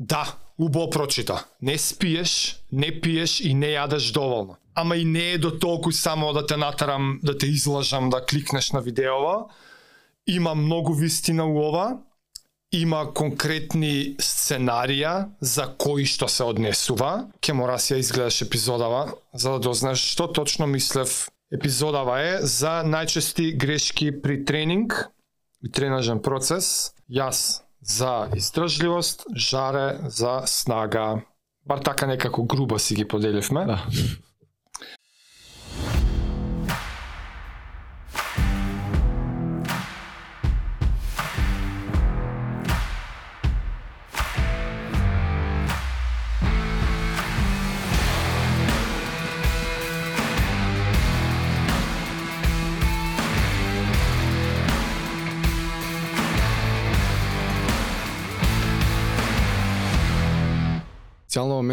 [0.00, 1.44] Да, убаво прочита.
[1.62, 4.56] Не спиеш, не пиеш и не јадеш доволно.
[4.74, 8.72] Ама и не е до толку само да те натарам, да те излажам да кликнеш
[8.72, 9.44] на видеова.
[10.26, 11.96] Има многу вистина у ова.
[12.72, 17.30] Има конкретни сценарија за кои што се однесува.
[17.40, 21.30] Ке мора си ја изгледаш епизодава, за да дознаеш што точно мислев.
[21.52, 25.08] Епизодава е за најчести грешки при тренинг
[25.62, 26.92] и тренажен процес.
[27.08, 31.22] Јас за издржливост, жаре за снага.
[31.66, 33.64] Бар така некако грубо си ги поделивме.
[33.64, 33.86] Да.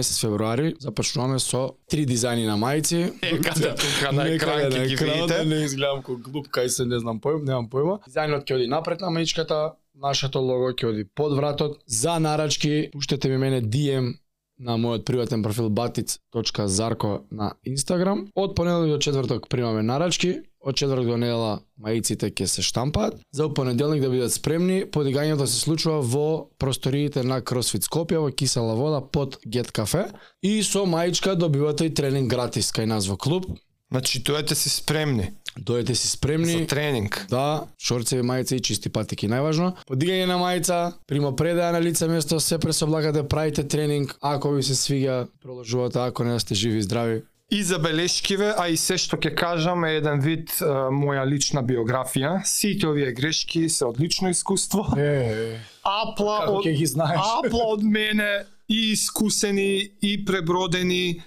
[0.03, 3.13] Месец февруари започнуваме со три дизајни на мајци.
[3.23, 5.45] Некаде тука на екран ќе ги екран, видите.
[5.47, 8.01] Не изгледам како глуп кај се не знам поим, немам појма.
[8.07, 9.61] Дизајнот ќе оди напред на маичката,
[9.95, 11.79] нашето лого ќе оди под вратот.
[11.87, 14.13] За нарачки пуштете ми мене DM
[14.59, 18.27] на мојот приватен профил batic.zarko на Инстаграм.
[18.35, 23.19] Од понеделник до четврток примаме нарачки, од четврток до недела маиците ќе се штампаат.
[23.31, 28.75] За понеделник да бидат спремни, подигањето се случува во просториите на CrossFit Скопје во кисела
[28.75, 30.09] вода под Get Cafe
[30.41, 33.49] и со маичка добивате и тренинг гратис кај нас во клуб.
[33.91, 36.51] Значи, дојдете да си спремни Дојдете си спремни.
[36.59, 37.25] за тренинг.
[37.29, 39.73] Да, шорцеви мајца и чисти патики најважно.
[39.87, 44.75] Подигање на мајца, прима предаја на лице место, се пресоблагате, правите тренинг, ако ви се
[44.75, 47.21] свига, продолжувате, ако не сте живи и здрави.
[47.51, 52.41] И забелешкиве, а и се што ќе кажам е еден вид е, моја лична биографија.
[52.45, 54.87] Сите овие грешки се одлично искуство.
[54.97, 57.19] Е, Апла како од ќе ги знаеш?
[57.21, 61.21] апла од мене и искусени и пребродени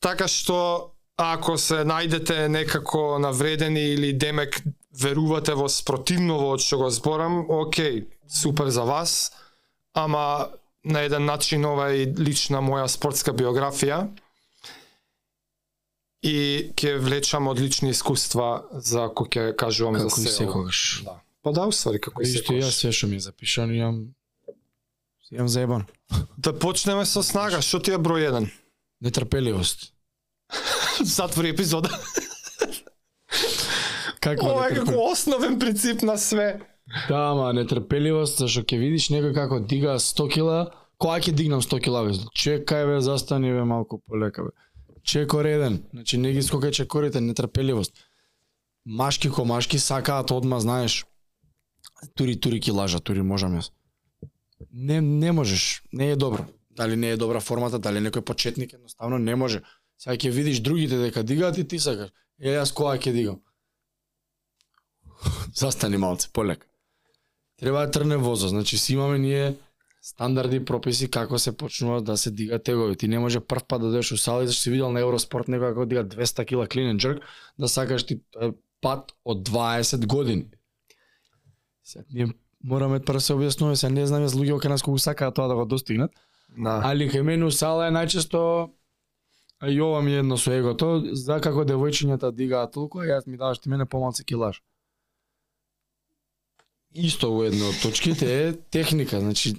[0.00, 4.62] така што ако се најдете некако навредени или демек
[4.96, 9.32] верувате во спротивново од што го зборам, окей, супер за вас,
[9.94, 10.48] ама
[10.84, 14.08] на еден начин ова е лична моја спортска биографија
[16.24, 20.32] и ќе влечам одлични искуства за кој ќе кажувам Како за се.
[20.44, 21.02] секогаш.
[21.04, 21.20] Да.
[21.42, 22.74] Па да, уствари како и Исто јас секогаш.
[22.80, 24.00] све што ми е запишано имам
[25.30, 25.86] имам заебан.
[26.36, 28.50] Да почнеме со снага, што ти е број 1?
[29.00, 29.92] Нетрпеливост.
[31.16, 31.90] Затвори епизода.
[34.20, 36.60] Како Ова е како основен принцип на све.
[37.08, 40.58] Да, ама нетрпеливост, зашто ќе видиш некој како дига 100 кила,
[41.00, 42.16] кога ќе дигнам 100 кила бе?
[42.36, 44.52] Чекај бе, застани бе малку полека бе.
[45.02, 47.94] Чекор еден, значи не ги скокај чекорите, нетрпеливост.
[48.84, 51.04] Машки ко машки сакаат одма, знаеш.
[52.14, 53.70] Тури тури ки лажа, тури можам јас.
[54.72, 56.44] Не не можеш, не е добро.
[56.70, 59.62] Дали не е добра формата, дали некој почетник едноставно не може.
[60.00, 62.10] Сега ќе видиш другите дека дигаат и ти сакаш.
[62.40, 63.40] Е, јас кога ќе дигам?
[65.60, 66.70] Застани малце, полека
[67.60, 68.48] треба да трне возо.
[68.48, 69.56] Значи си имаме ние
[70.02, 72.96] стандарди прописи како се почнува да се дига тегови.
[72.96, 75.48] Ти не може прв пат да дојдеш у сала и зашто си видел на Евроспорт
[75.52, 77.20] некој како дига 200 кила and jerk,
[77.58, 78.20] да сакаш ти
[78.80, 80.46] пат од 20 години.
[81.84, 82.32] Сега ние
[82.64, 85.54] мораме прво се објаснуваме, сега не знам јас луѓе кај нас колку сакаат тоа да
[85.54, 86.10] го достигнат,
[86.56, 86.80] Да.
[86.84, 88.70] али кај мене у сала е најчесто
[89.60, 93.26] а и ова ми е едно со егото, за како девојчињата дигаат толку, а јас
[93.26, 94.62] ми даваш ти мене помалце килаж.
[96.96, 99.54] Исто во едно од точките е техника, значи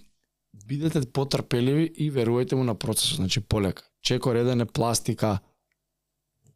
[0.67, 3.83] бидете потрпеливи и верувајте му на процесот, значи полека.
[4.01, 5.39] Чеко реден е пластика.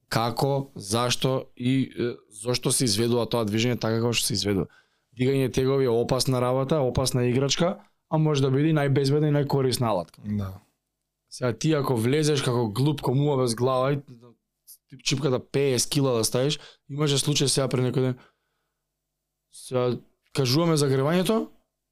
[0.09, 4.67] Како, зашто и е, зошто се изведува тоа движење така како што се изведува.
[5.15, 7.77] Дигање тегови е опасна работа, опасна играчка,
[8.09, 10.21] а може да биде најбезбедна и најкорисна алатка.
[10.25, 10.64] Да.
[11.35, 13.99] Сега ти ако влезеш како глуп комува без глава и
[15.03, 16.59] чипката да 50 кила да ставиш,
[16.89, 18.15] имаше случај сега пред некој ден.
[19.51, 19.97] Сега
[20.31, 21.49] кажуваме за гревањето,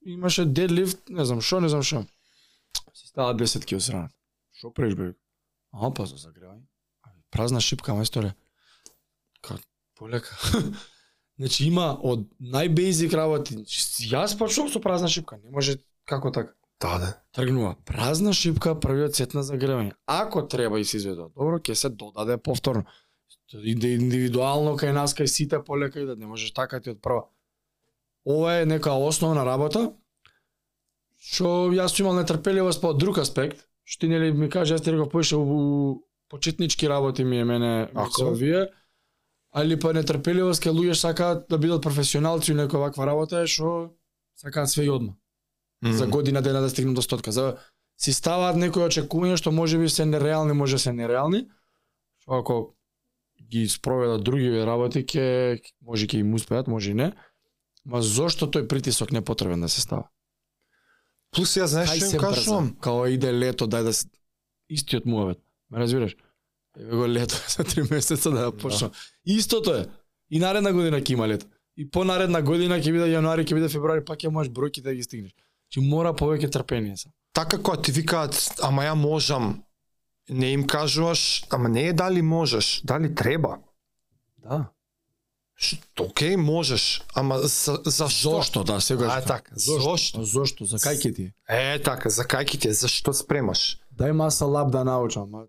[0.07, 2.05] имаше дедлифт, не знам што, не знам што.
[2.95, 4.15] Си става 10 кил сранат.
[4.55, 5.11] Што преш бе?
[5.75, 6.63] А, па за загревање.
[7.27, 8.31] Празна шипка, мајсторе.
[9.43, 9.59] Ка,
[9.99, 10.39] полека.
[11.41, 13.59] значи има од најбејзик работи.
[13.59, 17.13] Значи, јас почнувам со празна шипка, не може како така Да, да.
[17.31, 19.93] тргнува празна шипка првиот сет на загревање.
[20.05, 22.83] Ако треба и се изведува добро, ќе се додаде повторно.
[23.53, 27.29] Иде индивидуално кај нас кај сите полека и да не можеш така ти од прва.
[28.25, 29.93] Ова е нека основна работа
[31.23, 35.11] што јас сум имал нетрпеливост по друг аспект, што нели ми каже јас ти реков
[35.11, 38.67] поише у почетнички работи ми е мене со овие,
[39.51, 43.93] али па нетрпеливост кај луѓе сакаат да бидат професионалци у некоја ваква работа е што
[44.35, 45.15] сакаат све и одма
[45.91, 47.31] за година дена да стигнам до стотка.
[47.31, 47.57] За
[47.97, 51.45] си ставаат некои очекувања што може би се нереални, може се нереални.
[52.23, 52.55] Што ако
[53.51, 57.11] ги спроведат други работи, ќе може ќе им успеат, може и не.
[57.85, 60.07] Ма зошто тој притисок не е потребен да се става?
[61.35, 62.67] Плюс ја знаеш што им кажувам?
[62.79, 64.07] Као иде лето, дај да се...
[64.69, 65.41] Истиот муавет.
[65.69, 66.15] Ме разбираш?
[66.79, 68.91] Еве го лето за три месеца да ја почнам.
[69.25, 69.85] Истото е.
[70.29, 71.45] И наредна година ќе има лето.
[71.77, 74.93] И по наредна година ќе биде јануари, ќе биде февруари, пак ќе можеш бројки да
[74.93, 75.33] ги стигнеш.
[75.73, 77.09] Чи мора повеќе трпение са.
[77.33, 79.63] Така кога ти викаат, ама ја можам,
[80.29, 83.57] не им кажуваш, ама не е дали можеш, дали треба.
[84.37, 84.65] Да.
[85.55, 88.29] Што, окей, можеш, ама за, за што?
[88.29, 90.23] Зошто, да, сега А, така, зошто?
[90.23, 91.25] Зошто, за кај ќе ти?
[91.49, 91.79] е?
[91.81, 93.79] Така, за кај ќе ти зашто спремаш?
[93.97, 95.47] Дај маса лап да научам,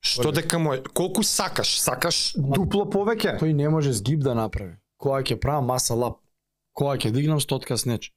[0.00, 1.78] Што дека му е, колку сакаш?
[1.78, 3.38] Сакаш дупло повеќе?
[3.38, 4.78] тој не може згиб да направи.
[4.96, 6.18] Кога ќе правам маса лап,
[6.72, 8.14] кога ќе дигнам стотка снеч.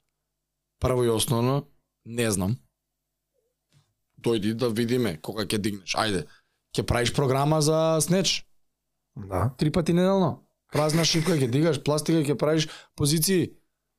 [0.82, 1.68] Прво и основно,
[2.06, 2.58] не знам.
[4.22, 5.94] Дојди да видиме кога ќе дигнеш.
[5.94, 6.26] Ајде,
[6.74, 8.42] ќе правиш програма за снеч,
[9.16, 9.52] Да.
[9.58, 10.48] три пати неделно.
[10.72, 13.52] Празна шипка ќе дигаш, пластика ќе правиш позиции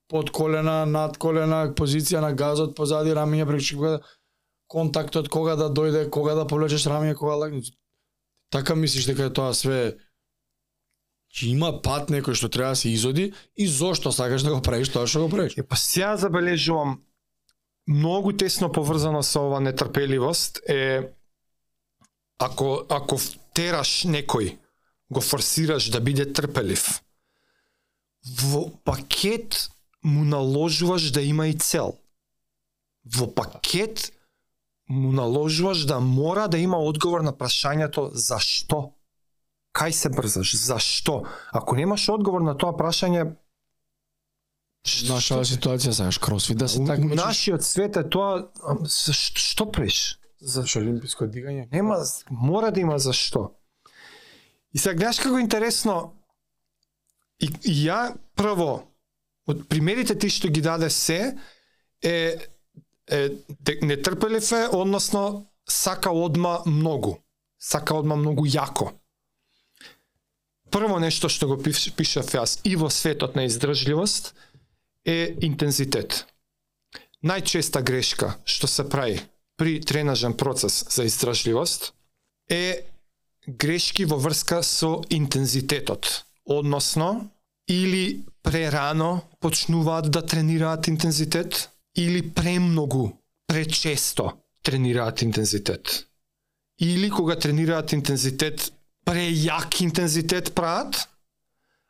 [0.09, 4.01] под колена, над колена, позиција на газот, позади рамиња преку шипка,
[4.67, 7.73] контактот кога да дојде, кога да повлечеш рамиња, кога лагнеш.
[8.51, 9.99] Така мислиш дека е тоа све
[11.33, 14.93] Че има пат некој што треба да се изоди и зошто сакаш да го правиш
[14.93, 15.57] тоа што го правиш.
[15.57, 17.01] Е, па сега забележувам
[17.89, 21.09] многу тесно поврзано со ова нетрпеливост е
[22.39, 23.17] ако ако
[23.55, 24.59] тераш некој
[25.13, 27.01] го форсираш да биде трпелив
[28.23, 29.69] во пакет
[30.03, 31.97] му наложуваш да има и цел
[33.05, 34.13] во пакет
[34.89, 38.93] му наложуваш да мора да има одговор на прашањето зашто
[39.73, 43.37] кај се брзаш зашто ако немаш одговор на тоа прашање
[45.07, 47.17] Наша ситуација сакаш кросфит да се такмичиш.
[47.17, 48.51] нашиот свет е тоа
[48.91, 50.19] што, што преш?
[50.41, 51.69] За Зашо олимписко дигање?
[51.71, 53.55] нема мора да има зашто.
[54.75, 56.15] И сега гледаш како интересно
[57.39, 58.89] и, и ја прво
[59.47, 61.39] од примерите ти што ги даде се
[62.03, 62.39] е
[63.07, 63.31] е
[63.83, 67.19] нетрпелив е, односно сака одма многу.
[67.59, 68.91] Сака одма многу јако.
[70.73, 74.33] Прво нешто што го пишав јас и во светот на издржливост
[75.05, 76.25] е интензитет.
[77.23, 79.21] Најчеста грешка што се прави
[79.57, 81.93] при тренажен процес за издржливост
[82.49, 82.83] е
[83.47, 86.25] грешки во врска со интензитетот.
[86.45, 87.31] Односно,
[87.69, 93.13] или прерано почнуваат да тренираат интензитет, или премногу,
[93.47, 94.33] пречесто
[94.63, 96.07] тренираат интензитет.
[96.79, 98.73] Или кога тренираат интензитет,
[99.07, 101.09] прејак интензитет прават,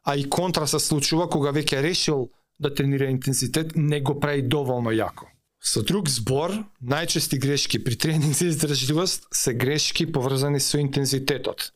[0.04, 4.90] а и контра се случува кога веќе решил да тренира интензитет, не го прави доволно
[4.90, 5.28] јако.
[5.62, 11.72] Со друг збор, најчести грешки при тренинг за издржливост се грешки поврзани со интензитетот.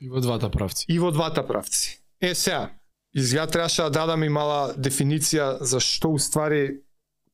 [0.00, 0.84] И во двата правци.
[0.88, 2.00] И во двата правци.
[2.20, 2.72] Е, сега,
[3.14, 6.82] изгледа требаше да дадам и мала дефиниција за што уствари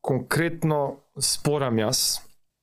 [0.01, 2.21] конкретно спорам јас.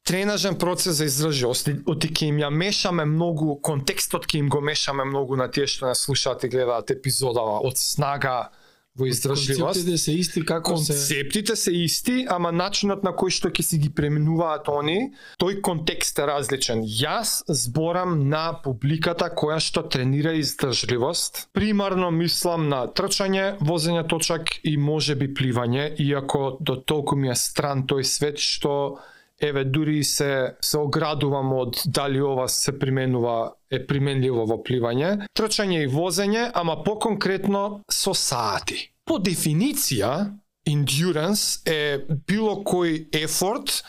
[0.10, 5.04] Тренажен процес за издржливост, оти ќе им ја мешаме многу, контекстот ќе им го мешаме
[5.06, 8.50] многу на тие што нас слушаат и гледаат епизодава од снага
[8.98, 9.62] во издржливост.
[9.62, 13.78] Концептите се исти како се Концептите се исти, ама начинот на кој што ќе си
[13.84, 16.82] ги пременуваат они, тој контекст е различен.
[16.82, 21.46] Јас зборам на публиката која што тренира издржливост.
[21.54, 27.38] Примарно мислам на трчање, возење точак и може би пливање, иако до толку ми е
[27.38, 28.98] стран тој свет што
[29.42, 35.84] еве дури се се оградувам од дали ова се применува е применливо во пливање, трчање
[35.84, 38.90] и возење, ама поконкретно со сати.
[39.06, 40.30] По дефиниција,
[40.68, 43.82] endurance е било кој ефорт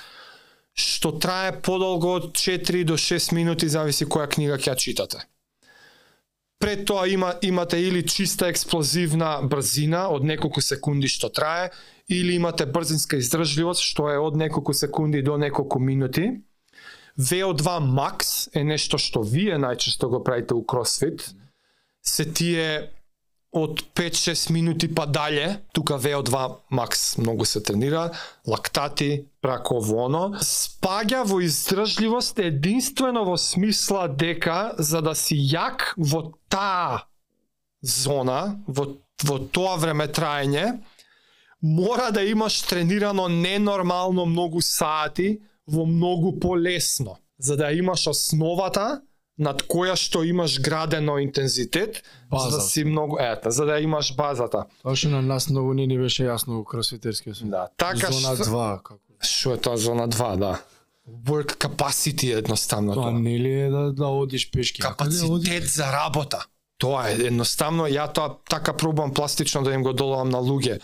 [0.80, 5.18] што трае подолго од 4 до 6 минути, зависи која книга ќе ја читате.
[6.60, 11.70] Пред тоа има, имате или чиста експлозивна брзина од неколку секунди што трае,
[12.10, 16.40] или имате брзинска издржливост што е од неколку секунди до неколку минути.
[17.18, 21.30] VO2 max е нешто што вие најчесто го правите у кросфит.
[22.02, 22.90] Се тие
[23.52, 28.10] од 5-6 минути па дале, тука VO2 max многу се тренира,
[28.46, 35.94] лактати, прако ово оно, спаѓа во издржливост единствено во смисла дека за да си јак
[35.98, 37.06] во таа
[37.82, 40.78] зона, во, во тоа време траење,
[41.62, 45.38] мора да имаш тренирано ненормално многу сати
[45.68, 49.00] во многу полесно, за да имаш основата
[49.38, 52.02] над која што имаш градено интензитет,
[52.32, 52.60] за да База.
[52.60, 54.64] си многу ета, за да имаш базата.
[54.82, 57.50] Тоа што на нас многу не ни беше јасно во кросфитерскиот свет.
[57.50, 60.60] Да, така Зона што 2 како што е тоа зона 2, да.
[61.08, 63.12] work capacity едноставно Тоа тоа.
[63.12, 64.82] нели е да да одиш пешки.
[64.84, 65.48] А каде одиш?
[65.48, 66.44] Капацитет за работа.
[66.78, 70.80] Тоа е едноставно ја тоа така пробувам пластично да им го доловам на луѓе.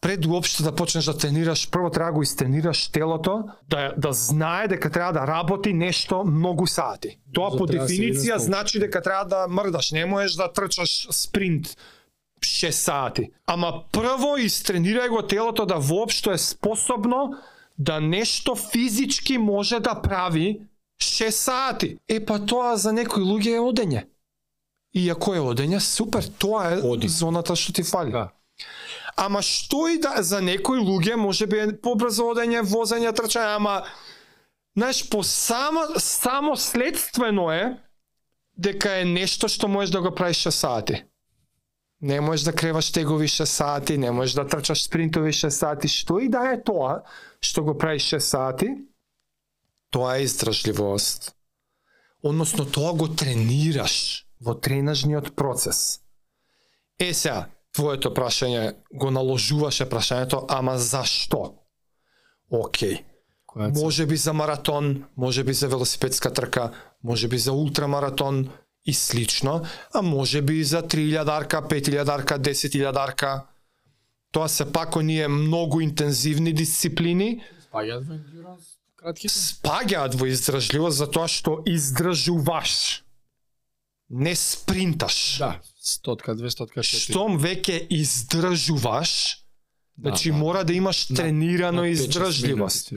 [0.00, 4.68] Пред уопште да почнеш да тренираш, прво треба да го истренираш телото, да да знае
[4.68, 7.18] дека треба да работи нешто многу сати.
[7.34, 11.76] Тоа За по да дефиниција значи дека треба да мрдаш, не можеш да трчаш спринт
[12.40, 13.30] 6 сати.
[13.46, 17.34] Ама прво истренирај го телото да воопшто е способно
[17.78, 20.60] да нешто физички може да прави
[21.02, 21.98] 6 сати.
[22.08, 24.04] Е па тоа за некои луѓе е одење.
[24.94, 27.08] И ако е одење, супер, тоа е Оди.
[27.08, 28.10] зоната што ти фали.
[28.10, 28.28] Да.
[29.18, 33.82] Ама што и да за некои луѓе може би е побрзо одење, возење, трчање, ама
[34.78, 37.74] знаеш по само само следствено е
[38.54, 41.02] дека е нешто што можеш да го правиш 6 сати.
[42.00, 46.20] Не можеш да креваш тегови 6 сати, не можеш да трчаш спринтови 6 сати, што
[46.22, 47.02] и да е тоа
[47.42, 48.70] што го правиш 6 сати,
[49.90, 51.34] тоа е издржливост.
[52.22, 56.00] Односно тоа го тренираш во тренажниот процес.
[56.98, 61.54] Е сега, твоето прашање го наложуваше прашањето, ама зашто?
[62.52, 63.04] Океј.
[63.54, 63.70] Цел?
[63.74, 66.70] Може би за маратон, може би за велосипедска трка,
[67.02, 68.50] може би за ултрамаратон
[68.84, 69.62] и слично,
[69.94, 73.42] а може би за 3000-арка, 5000-арка, 10.000-арка.
[74.32, 78.64] Тоа се пак оние многу интензивни дисциплини, Спаѓаат во ендуранс
[78.96, 79.32] кратките?
[79.34, 83.04] спаѓаат во издржливост затоа што издржуваш.
[84.10, 85.36] Не спринташ.
[85.38, 87.12] Да, стотка, 200 четири.
[87.12, 89.44] Штом веќе издржуваш,
[89.96, 90.36] Да, значи да.
[90.36, 92.92] мора да имаш тренирано На пет, шест издржливост.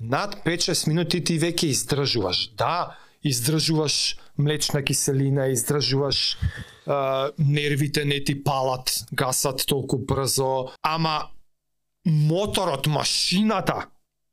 [0.00, 2.50] Над 5-6 минути ти веќе издржуваш.
[2.58, 6.38] Да, издржуваш млечна киселина, издржуваш
[6.86, 11.28] а, нервите не ти палат, гасат толку брзо, ама
[12.04, 13.86] моторот, машината,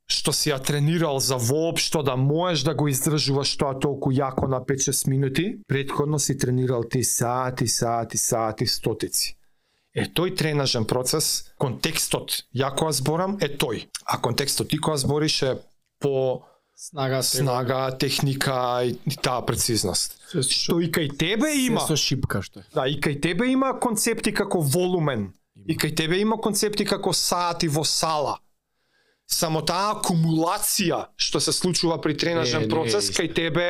[0.09, 4.59] што си ја тренирал за воопшто да можеш да го издржуваш тоа толку јако на
[4.59, 9.35] 5-6 минути, предходно си тренирал ти сати, сати, сати, стотици.
[9.95, 13.87] Е тој тренажен процес, контекстот, ја кога зборам, е тој.
[14.05, 15.57] А контекстот ти кога збориш е
[15.99, 16.43] по
[16.79, 20.15] Снага, снага, техника и, и таа прецизност.
[20.31, 21.81] Се Што и кај тебе има.
[21.83, 22.67] Се со шипка што е.
[22.71, 25.33] Да, и кај тебе има концепти како волумен.
[25.67, 28.37] И кај тебе има концепти како сати во сала.
[29.29, 33.21] Само таа акумулација што се случува при Не, тренажен не процес исто.
[33.21, 33.67] кај тебе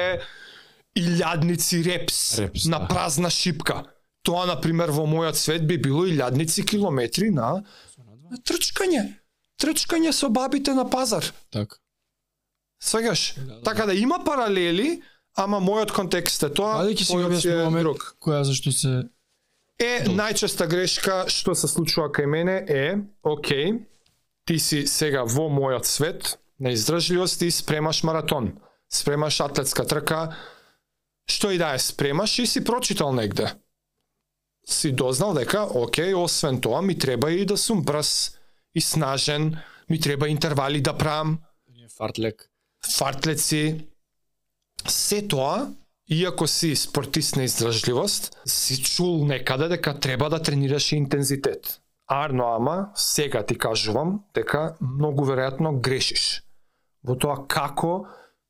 [0.96, 2.88] илјадници репс, Репс, на да.
[2.88, 3.84] празна шипка.
[4.24, 7.64] Тоа на пример во мојот свет би било илјадници километри на,
[8.32, 9.04] на трчкање.
[9.60, 11.26] Трчкање со бабите на пазар.
[11.52, 11.76] Така.
[12.82, 13.34] Свегаш?
[13.36, 15.02] Да, да, Така да има паралели,
[15.36, 16.80] ама мојот контекст е тоа.
[16.84, 18.16] Ајде ќе си објаснуваме друг.
[18.24, 19.04] која зашто се
[19.80, 23.80] Е, најчеста грешка што се случува кај мене е, окей,
[24.50, 28.56] ти си сега во мојот свет на издржливост и спремаш маратон,
[28.90, 30.22] спремаш атлетска трка,
[31.30, 33.52] што и да е спремаш и си прочитал негде.
[34.66, 38.40] Си дознал дека, окей, освен тоа ми треба и да сум брз
[38.74, 39.54] и снажен,
[39.90, 41.40] ми треба интервали да правам,
[41.98, 42.50] фартлек.
[42.98, 43.86] фартлеци,
[44.88, 45.70] се тоа,
[46.10, 51.82] иако си спортист на издржливост, си чул некаде дека треба да тренираш и интензитет.
[52.12, 56.44] Арно ама, сега ти кажувам дека многу веројатно грешиш
[57.04, 58.06] во тоа како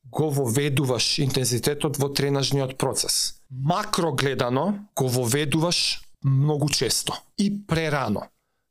[0.05, 3.33] го воведуваш интензитетот во тренажниот процес.
[3.51, 8.21] Макро гледано го воведуваш многу често и прерано.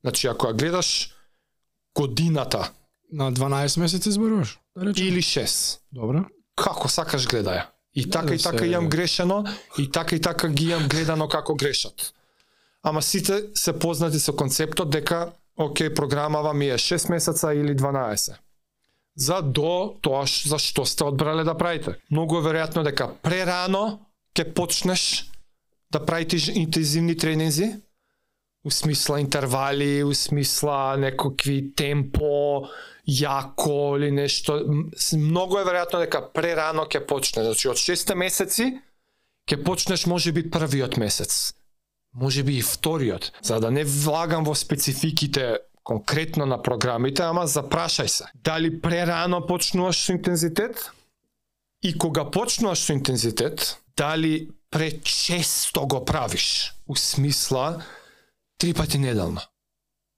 [0.00, 1.14] Значи ако ја гледаш
[1.94, 2.70] годината
[3.12, 4.58] На 12 месеци зборуваш?
[4.76, 5.06] Да речем.
[5.06, 6.24] или 6, Добро.
[6.56, 7.62] како сакаш гледаја.
[7.94, 9.44] И Да, така да и така се- имам грешено,
[9.78, 12.14] и така и така ги имам гледано како грешат.
[12.88, 18.38] Ама сите се познати со концептот дека, окей, програмава ми е 6 месеца или 12.
[19.16, 21.98] За до тоа ш- за што сте одбрале да правите.
[22.10, 24.00] Многу е веројатно дека прерано
[24.32, 25.28] ќе почнеш
[25.92, 27.74] да правите интензивни тренинзи,
[28.64, 32.68] у смисла интервали, у смисла некакви темпо,
[33.08, 34.64] јако или нешто.
[35.12, 37.44] Многу е веројатно дека прерано ќе почне.
[37.44, 38.80] Значи од 6 месеци
[39.44, 41.52] ќе почнеш можеби првиот месец.
[42.14, 43.32] Можеби и вториот.
[43.42, 48.24] За да не влагам во спецификите конкретно на програмите, ама запрашај се.
[48.34, 50.92] Дали прерано почнуваш со интензитет?
[51.82, 56.74] И кога почнуваш со интензитет, дали пречесто го правиш?
[56.86, 57.82] У смисла
[58.58, 59.40] три пати неделно.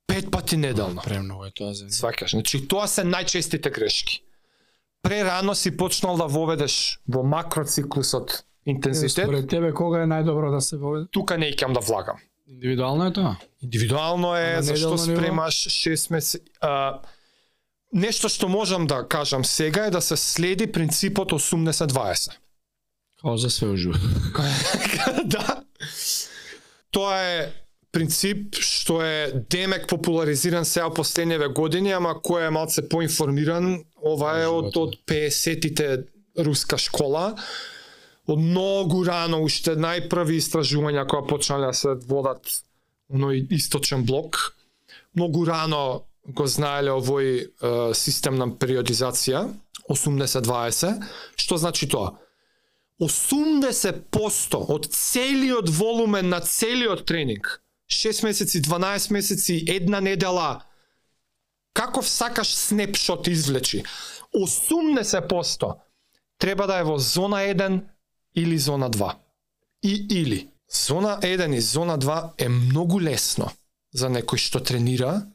[0.07, 1.03] Пет пати неделно.
[1.05, 1.87] Премногу е тоа за.
[1.87, 2.35] Сваќаш.
[2.35, 4.23] Значи, тоа се најчестите грешки.
[5.03, 10.77] Прерано си почнал да воведеш во макроциклусот интензитет, Според тебе кога е најдобро да се
[10.77, 11.07] воведе?
[11.11, 12.17] тука не ќе да влагам.
[12.49, 13.37] Индивидуално е тоа.
[13.63, 16.45] Индивидуално А е на зашто спремаш 6 месеци.
[16.61, 17.01] А,
[17.93, 22.33] нешто што можам да кажам сега е да се следи принципот 80-20.
[23.21, 23.95] Као за све уживо.
[25.25, 25.63] да.
[26.91, 27.53] Тоа е
[27.93, 34.47] принцип што е демек популаризиран сега последниве години, ама кој е малце поинформиран, ова е
[34.47, 36.07] од од 50-тите
[36.39, 37.35] руска школа.
[38.31, 42.47] Од многу рано уште најпрви истражувања која почнале да се водат
[43.11, 44.39] оној источен блок.
[45.19, 47.45] Многу рано го знаеле овој е,
[47.99, 49.49] систем на периодизација
[49.91, 51.03] 80-20.
[51.43, 52.15] Што значи тоа?
[53.01, 60.63] 80% од целиот волумен на целиот тренинг, 6 месеци, 12 месеци, една недела,
[61.73, 63.85] каков сакаш снепшот извлечи,
[64.37, 65.75] 80%
[66.39, 67.81] треба да е во зона 1
[68.35, 69.15] или зона 2.
[69.83, 73.51] И или зона 1 и зона 2 е многу лесно
[73.93, 75.27] за некој што тренира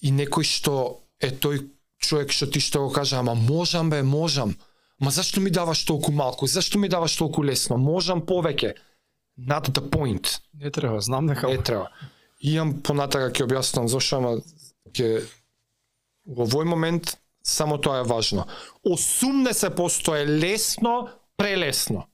[0.00, 1.68] и некој што е тој
[2.02, 4.56] човек што ти што го кажа, ама можам бе, можам.
[4.98, 6.46] Ма зашто ми даваш толку малку?
[6.46, 7.76] Зашто ми даваш толку лесно?
[7.76, 8.74] Можам повеќе.
[9.38, 10.40] Not the point.
[10.54, 11.90] Не треба, знам дека Не треба.
[12.40, 14.42] Имам понатака ќе објаснам зошто, ама
[14.92, 15.24] ќе
[16.26, 18.46] во овој момент само тоа е важно.
[18.86, 22.06] 80% е лесно, прелесно.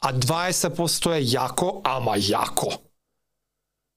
[0.00, 2.78] А 20% е јако, ама јако.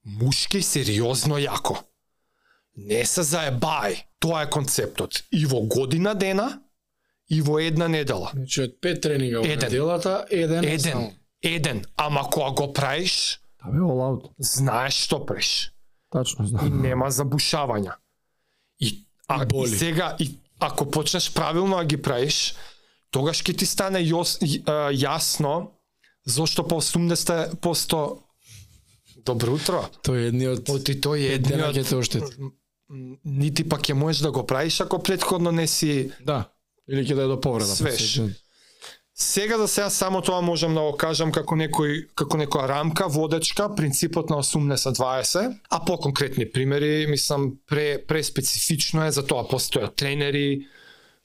[0.03, 1.75] Мушки сериозно јако.
[2.77, 3.97] Не се заебај.
[4.19, 5.23] Тоа е концептот.
[5.31, 6.61] И во година дена,
[7.27, 8.31] и во една недела.
[8.33, 9.59] Значи од пет тренинга во Еден.
[9.61, 10.63] неделата, еден.
[10.63, 10.79] Еден.
[10.81, 11.11] само.
[11.41, 11.83] Еден.
[11.97, 15.71] Ама кога го правиш, Да бе, all знаеш што правиш.
[16.11, 16.81] Тачно и знам.
[16.81, 17.93] нема забушавања.
[18.79, 19.65] И, а, И боли.
[19.65, 22.53] и сега, и, ако почнеш правилно да ги правиш,
[23.11, 24.39] тогаш ќе ти стане јос,
[24.93, 25.71] јасно
[26.25, 28.23] зошто по 80%
[29.27, 29.81] Добро утро.
[30.07, 32.51] Тој е едниот Оти тој е едниот ќе те оштети.
[33.27, 36.45] нити пак ќе можеш да го правиш ако претходно не си Да.
[36.87, 37.75] Или ќе да е до повреда.
[37.75, 37.97] Свеж.
[37.97, 38.35] посетен.
[39.19, 43.65] Сега за сега само тоа можам да го кажам како некој како некоја рамка, водечка,
[43.75, 50.67] принципот на 80-20, а по конкретни примери, мислам пре преспецифично е за тоа постојат тренери,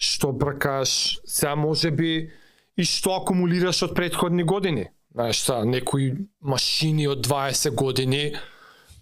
[0.03, 2.31] што бркаш, сега може би
[2.77, 4.89] и што акумулираш од претходни години.
[5.15, 8.35] Знаеш, са, некои машини од 20 години,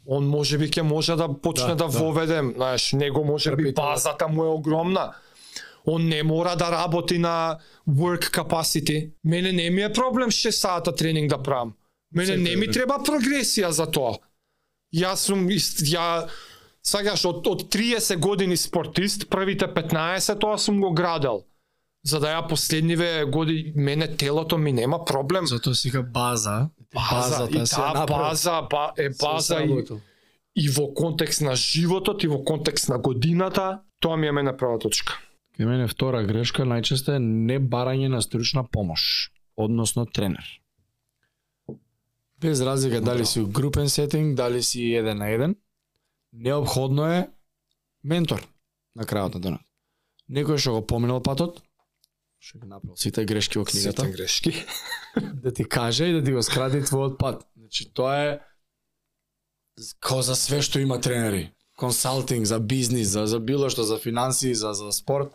[0.07, 1.99] он може би ќе може да почне Да, да, да.
[1.99, 5.13] воведем, знаеш, него може би базата му е огромна.
[5.87, 7.59] Он не мора да работи на
[7.89, 9.11] work capacity.
[9.25, 11.73] Мене не ми е проблем 6 сата тренинг да правам.
[12.13, 14.19] Мене Секој не ми треба прогресија за тоа.
[14.93, 16.29] Јас сум ја
[16.83, 21.45] сакаш од од 30 години спортист, првите 15 тоа сум го градел.
[22.03, 25.47] За да ја последниве години мене телото ми нема проблем.
[25.47, 26.71] Затоа сега база.
[26.95, 29.85] база, Базата и се таа база ба, е база и,
[30.57, 34.79] и во контекст на животот и во контекст на годината, тоа ми е мене прва
[34.79, 35.21] точка.
[35.59, 40.47] Кај мене втора грешка најчесто е не барање на стручна помош, односно тренер.
[42.41, 45.55] Без разлика дали си у групен сетинг, дали си еден на еден,
[46.33, 47.31] необходно е
[48.03, 48.47] ментор
[48.95, 49.67] на крајот на денот.
[50.31, 51.61] Некој што го поминал патот,
[52.39, 54.55] што ги направил сите грешки во книгата, Сите грешки.
[55.43, 57.47] да ти каже и да ти го скрати твојот пат.
[57.57, 58.31] Значи тоа е
[60.01, 61.51] као за све што има тренери.
[61.77, 65.33] Консалтинг за бизнис, за, за било што, за финансии, за, за спорт,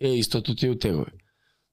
[0.00, 1.12] е истото ти у тегови.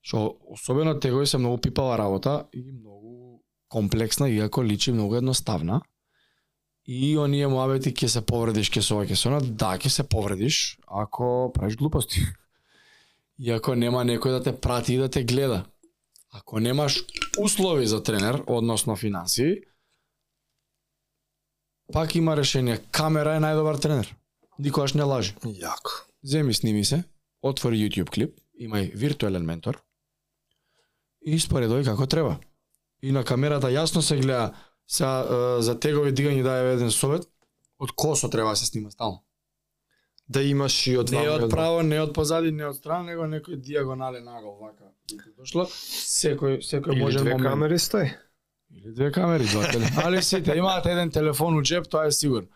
[0.01, 5.81] Што особено тегови се многу пипава работа и многу комплексна, иако личи многу едноставна.
[6.88, 10.04] И оние муабети ќе се повредиш, ќе се ова, ќе се она, да, ќе се
[10.06, 12.21] повредиш, ако правиш глупости.
[13.41, 15.65] И ако нема некој да те прати и да те гледа.
[16.32, 17.02] Ако немаш
[17.41, 19.56] услови за тренер, односно финансии,
[21.93, 22.78] пак има решение.
[22.91, 24.15] Камера е најдобар тренер.
[24.60, 25.34] Никогаш не лажи.
[25.41, 26.06] Јако.
[26.24, 27.04] Земи сними се,
[27.41, 29.82] отвори YouTube клип, имај виртуелен ментор
[31.26, 32.38] и споредој како треба.
[33.02, 34.54] И на камерата јасно се гледа
[34.88, 37.28] Сега, е, за тегови дигање дај еден совет,
[37.80, 39.24] од косо треба да се снима стално.
[40.28, 43.28] Да имаш и од Не од од право, не од позади, не од страна, него
[43.30, 44.89] некој диагонален нагол вака.
[45.38, 47.50] Дошло, секој секој Или може две момент.
[47.50, 48.10] камери стои.
[48.74, 50.02] Или две камери, два телефона.
[50.08, 52.48] Али сите имаат еден телефон у джеп, тоа е сигурно.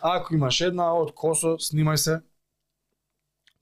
[0.00, 2.20] Ако имаш една од косо, снимај се.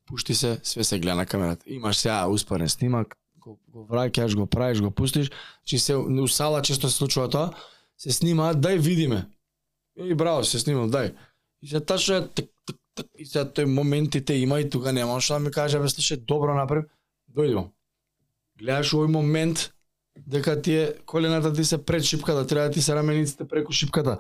[0.07, 1.63] Пушти се, све се гледа на камерата.
[1.67, 5.31] Имаш сега успорен снимак, го, го враќаш, го правиш, го пустиш.
[5.65, 7.51] Чи се у сала често се случува тоа,
[7.99, 9.27] се снима, дај видиме.
[9.97, 11.15] И браво, се снимам, дај.
[11.63, 15.21] И се тачно е тк, тк, тк, и се тој моментите има и тука нема
[15.21, 16.87] што да ми каже, бе, слушай, добро направи,
[17.35, 17.71] дојдемо.
[18.59, 19.73] Гледаш овој момент,
[20.27, 24.19] дека ти е колената ти се пред шипката, треба да ти се рамениците преку шипката.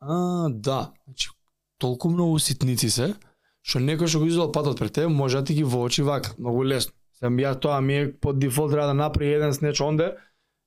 [0.00, 0.92] А, да.
[1.04, 1.30] Значи,
[1.78, 3.14] толку многу ситници се,
[3.62, 6.64] што некој што го изолал патот пред тебе може да ти ги воочи вака, многу
[6.64, 6.92] лесно.
[7.18, 10.14] Сам ја тоа ми е по дефолт треба да направи еден снеч онде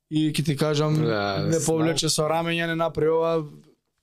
[0.09, 3.47] и ќе ти кажам Да, не повлече со рамења, не направи ова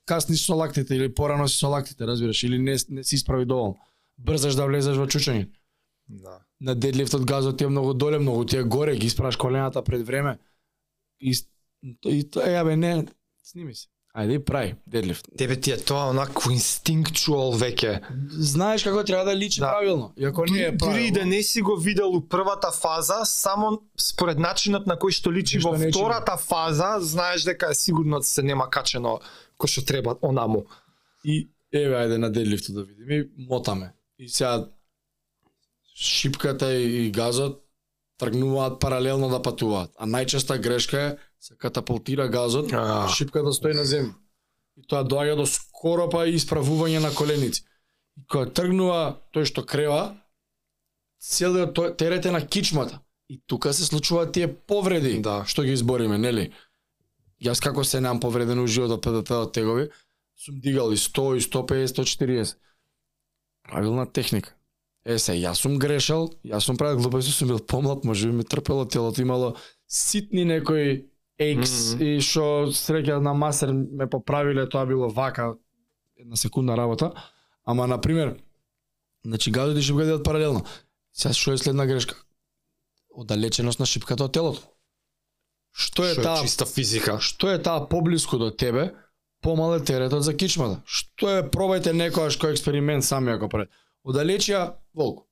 [0.05, 3.77] касни со лактите или порано си со лактите, разбираш, или не, не си исправи доволно.
[4.19, 5.49] Брзаш да влезеш во чучење.
[6.09, 6.40] Да.
[6.61, 10.07] На дедлифтот газот ти е многу доле, многу ти е горе, ги испраш колената пред
[10.07, 10.38] време.
[11.21, 11.33] И,
[12.07, 13.07] и тоа ја бе не,
[13.43, 13.88] сними се.
[14.14, 15.27] Ајде и прави дедлифт.
[15.38, 17.98] Тебе ти е тоа онако инстинктуал веќе.
[18.31, 19.72] Знаеш како треба да личи Да.
[19.72, 20.12] правилно.
[20.16, 23.24] И ако не е Дури правилно, и да не си го видел у првата фаза,
[23.24, 28.22] само според начинот на кој што личи Нешто во втората фаза, знаеш дека е сигурно
[28.22, 29.18] се нема качено
[29.59, 30.66] кој што треба онаму.
[31.24, 33.92] И еве ајде на дедлифтот да видиме и мотаме.
[34.18, 34.68] И сега
[35.96, 37.64] шипката и газот
[38.18, 39.90] тргнуваат паралелно да патуваат.
[39.98, 43.09] А најчеста грешка е се катапултира газот, А.
[43.09, 44.14] шипката стои на земја.
[44.76, 47.62] И тоа доаѓа до скоро па исправување на коленици.
[48.16, 50.16] И кога тргнува тој што крева,
[51.20, 53.00] целиот терет е на кичмата.
[53.28, 55.44] И тука се случуваат тие повреди Да.
[55.46, 56.52] што ги избориме, нели?
[57.42, 59.90] Јас како се немам повредено у животот ПДТ од тегови,
[60.37, 62.57] сум дигал и 100, и 150, 140.
[63.68, 64.54] Правилна техника.
[65.04, 68.44] Е, се, јас сум грешал, јас сум правил глупости, сум бил помлад, може би ми
[68.44, 69.57] трпело телото, имало
[69.88, 71.04] ситни некои
[71.38, 72.03] екс Мгм.
[72.03, 75.55] и што среќа на масер ме поправиле, тоа било вака
[76.16, 77.12] една секундна работа.
[77.64, 78.37] Ама на пример,
[79.25, 80.64] значи гадот и шипката идат паралелно.
[81.12, 82.14] Сега што е следна грешка?
[83.11, 84.61] Оддалеченост на шипката од телото.
[85.73, 87.18] Што е Што таа е чиста физика.
[87.20, 88.94] што е таа поблиску до тебе,
[89.42, 90.83] помал е теретот за кичмата.
[90.87, 93.68] Што е, пробајте некојаш кој експеримент сами ако пред.
[94.07, 95.27] Одалечија, волку.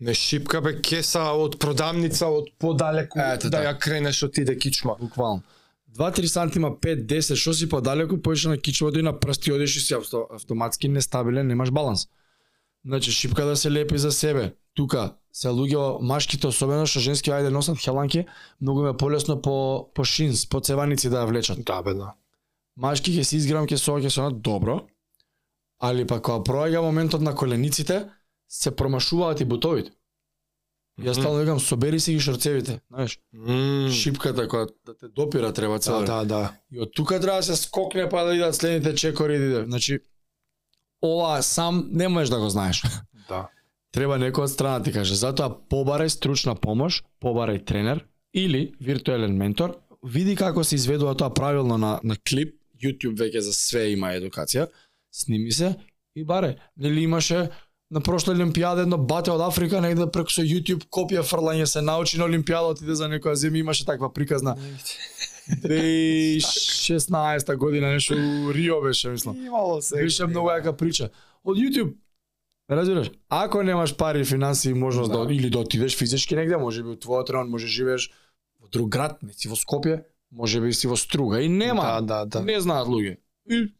[0.00, 3.68] Не шипка бе кеса од продавница од подалеку Ете, да така.
[3.68, 4.96] ја кренеш од иде кичма.
[5.00, 5.42] Буквално.
[5.98, 9.80] 2-3 сантима, 5, 10, што си подалеку, поиш на кичмото и на прсти одиш и
[9.80, 12.06] си авто, автоматски нестабилен, немаш баланс.
[12.84, 14.54] Значи, шипка да се лепи за себе.
[14.74, 18.24] Тука, се луѓе, машките особено, што женски ајде носат хеланки,
[18.60, 21.64] многу ме полесно по, по шинс, по цеваници да ја влечат.
[21.66, 22.14] Да бе, да.
[22.76, 24.86] Машки ќе се изграм, ќе се ќе се добро,
[25.82, 28.06] али па кога проаѓа моментот на колениците,
[28.50, 29.90] се промашуваат и бутовите.
[31.00, 31.20] Јас Мгм.
[31.20, 33.18] стално викам, собери си ги шорцевите, знаеш.
[33.32, 36.00] М, Шипката која да те допира треба цел.
[36.00, 36.52] Да, да, да.
[36.72, 39.64] И од тука треба да се скокне па да идат следните чекори да.
[39.64, 39.98] Значи
[41.02, 42.82] ова сам не можеш да го знаеш.
[43.28, 43.48] Да.
[43.92, 45.14] Треба некој од страна ти каже.
[45.14, 51.78] Затоа побарај стручна помош, побарај тренер или виртуелен ментор, види како се изведува тоа правилно
[51.78, 54.66] на на клип, YouTube веќе за све има едукација.
[55.14, 55.76] Сними се
[56.16, 56.56] и баре.
[56.76, 57.50] Нели имаше
[57.90, 62.18] на прошла олимпијада едно бате од Африка негде преку со YouTube копија фрлање се научи
[62.18, 64.56] на олимпијада отиде за некоја земја имаше таква приказна
[65.50, 69.46] 2016 година нешто у Рио беше мислам.
[69.46, 69.96] Имало се.
[69.96, 71.08] Беше многу јака прича.
[71.44, 71.94] Од YouTube
[72.70, 73.10] Разбираш?
[73.28, 75.34] Ако немаш пари, финанси и можност да, Да.
[75.34, 78.10] или да отидеш физички негде, може би во твојот район, може живееш
[78.62, 81.82] во друг град, не си во Скопје, може би си во Струга и нема.
[81.82, 82.40] Да, да, да.
[82.40, 83.16] Не знаат луѓе.
[83.50, 83.74] И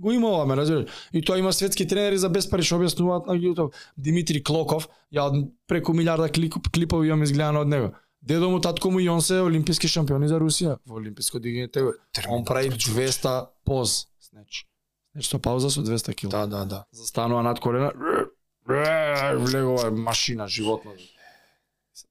[0.00, 0.90] го има ова, ме разбираш?
[1.12, 3.74] И тоа има светски тренери за без пари што објаснуваат на YouTube.
[3.96, 7.92] Димитри Клоков, ја од преку милиарда клип, клипови имам изгледано од него.
[8.22, 11.94] Дедо му, татко му и он се олимписки шампиони за Русија во олимписко дигање тега.
[12.28, 14.66] Он прави 200 поз, значи.
[15.14, 16.30] Нешто пауза со 200 кг.
[16.30, 16.84] Да, да, да.
[16.92, 17.92] Застанува над колена,
[18.66, 20.92] влегува машина животно.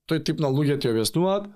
[0.10, 1.50] Тој тип на луѓе ти објаснуваат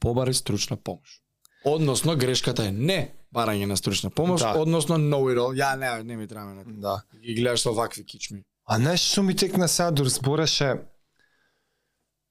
[0.00, 1.20] побари стручна помош.
[1.64, 4.54] Односно грешката е не барање на стручна помош, Да.
[4.56, 5.52] односно know it all.
[5.52, 6.80] Ја не, не ми треба некој.
[6.80, 7.02] Да.
[7.20, 8.44] Ги гледаш со вакви кичми.
[8.66, 10.78] А знаеш што ми текна сега да разбореше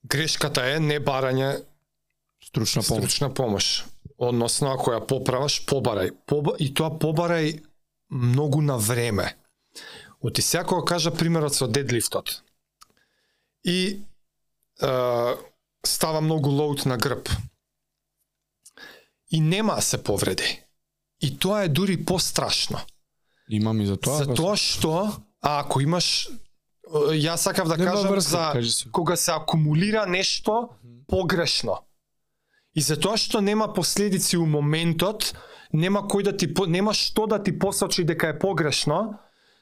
[0.05, 1.63] грешката е не барање
[2.43, 2.97] Стручна помош.
[2.99, 3.85] стручна помош.
[4.17, 6.11] Односно, ако ја поправаш, побарај.
[6.27, 6.55] Поба...
[6.59, 7.63] И тоа побарај
[8.09, 9.35] многу на време.
[10.21, 12.43] Оти сега кога кажа примерот со дедлифтот.
[13.65, 13.99] И
[14.81, 15.35] е,
[15.85, 17.29] става многу лоуд на грб.
[19.31, 20.62] И нема да се повреди.
[21.23, 22.81] И тоа е дури пострашно.
[23.49, 24.19] Имам и за тоа.
[24.19, 24.91] па За тоа што,
[25.41, 30.05] а ако имаш е, јас сакав да Нема кажам врска, за кажи кога се акумулира
[30.05, 30.69] нешто
[31.07, 31.79] погрешно.
[32.75, 35.31] И за тоа што нема последици у моментот,
[35.71, 39.19] нема кој да ти нема што да ти посочи дека е погрешно,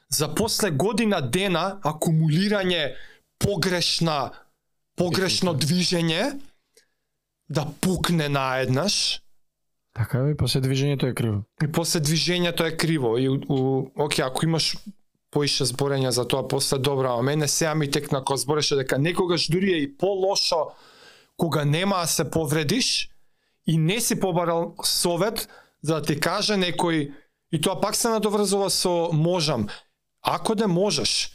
[0.08, 2.94] за после година дена акумулирање
[3.38, 4.32] погрешна
[4.96, 6.38] погрешно движење
[7.48, 9.22] да пукне наеднаш
[9.94, 11.42] Така е, па се движењето е криво.
[11.62, 14.76] и после движењето е криво и у, оке ако имаш
[15.30, 19.48] поише зборење за тоа после добро, а мене сега ми текна кога збореше дека некогаш
[19.48, 20.72] дури е и полошо
[21.36, 23.10] кога нема да се повредиш
[23.66, 25.48] и не си побарал совет
[25.82, 27.12] за да ти каже некој
[27.52, 29.68] и тоа пак се надоврзува со можам.
[30.22, 31.32] Ако не можеш,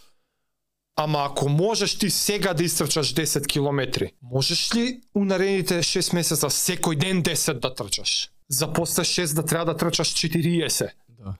[0.96, 6.50] ама ако можеш ти сега да истрчаш 10 километри, можеш ли у наредните 6 месеца
[6.50, 8.30] секој ден 10 да трчаш?
[8.50, 10.90] За после 6 да треба да трчаш 40.
[11.10, 11.34] Да.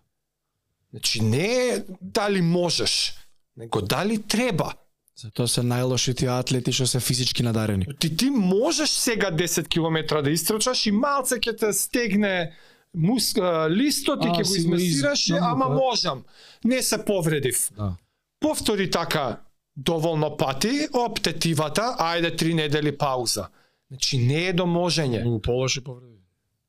[0.92, 3.14] Значи не е дали можеш,
[3.58, 4.74] него дали треба.
[5.18, 7.88] Затоа се најлоши тие атлети што се физички надарени.
[8.00, 12.54] Ти ти можеш сега 10 километра да истрчаш и малце ќе те стегне
[12.94, 13.34] мус,
[13.70, 15.76] листот и ќе го си го измесираш, из- ама да.
[15.76, 16.24] можам.
[16.64, 17.72] Не се повредив.
[17.78, 17.96] Да.
[18.40, 19.40] Повтори така
[19.76, 23.48] доволно пати, оптетивата, ајде три недели пауза.
[23.90, 25.22] Значи не е до можење.
[25.22, 26.17] Многу полоши повреди.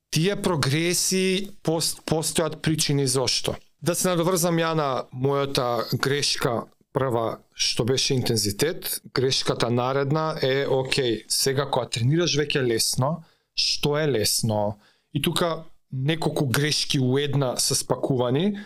[0.09, 3.55] Тие прогреси пост, постојат причини зошто.
[3.81, 11.23] Да се надоврзам ја на мојата грешка прва што беше интензитет, грешката наредна е окей,
[11.27, 14.79] сега кога тренираш веќе лесно, што е лесно?
[15.13, 18.57] И тука неколку грешки у една се спакувани,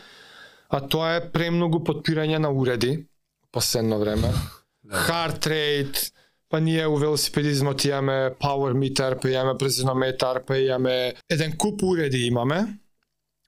[0.70, 3.06] а тоа е премногу подпирање на уреди
[3.52, 4.34] последно време.
[5.08, 6.12] Heart rate,
[6.54, 12.28] па ние у велосипедизмот имаме power meter, па имаме брзинометар, па имаме еден куп уреди
[12.28, 12.78] имаме.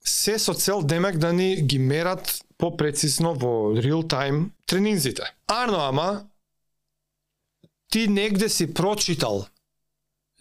[0.01, 5.21] Се со цел демек да ни ги мерат попрецизно во real time тренинзите.
[5.47, 6.25] Арно ама
[7.91, 9.45] ти негде си прочитал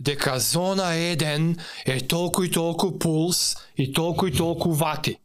[0.00, 5.18] дека зона 1 е толку и толку пулс и толку и толку вати.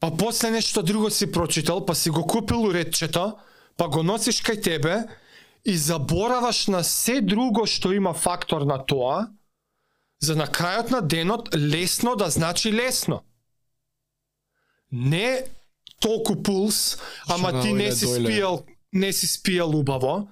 [0.00, 3.36] Па после нешто друго си прочитал, па си го купил уредчето,
[3.76, 5.04] па го носиш кај тебе
[5.64, 9.28] и забораваш на се друго што има фактор на тоа,
[10.20, 13.22] за на крајот на денот лесно да значи лесно.
[14.92, 15.44] Не
[16.00, 16.98] толку пулс,
[17.28, 20.28] ама ти не си спиел, не си спиел убаво,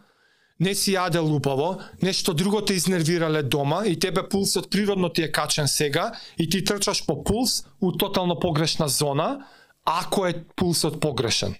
[0.60, 5.32] не си јадел убаво, нешто друго те изнервирале дома и тебе пулсот природно ти е
[5.32, 9.46] качен сега и ти трчаш по пулс у тотално погрешна зона,
[9.84, 11.54] ако е пулсот погрешен.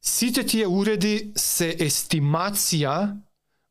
[0.00, 3.16] Сите тие уреди се естимација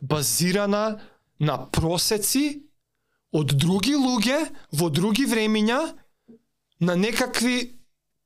[0.01, 0.99] базирана
[1.39, 2.61] на просеци
[3.33, 4.39] од други луѓе
[4.77, 5.79] во други времиња
[6.85, 7.75] на некакви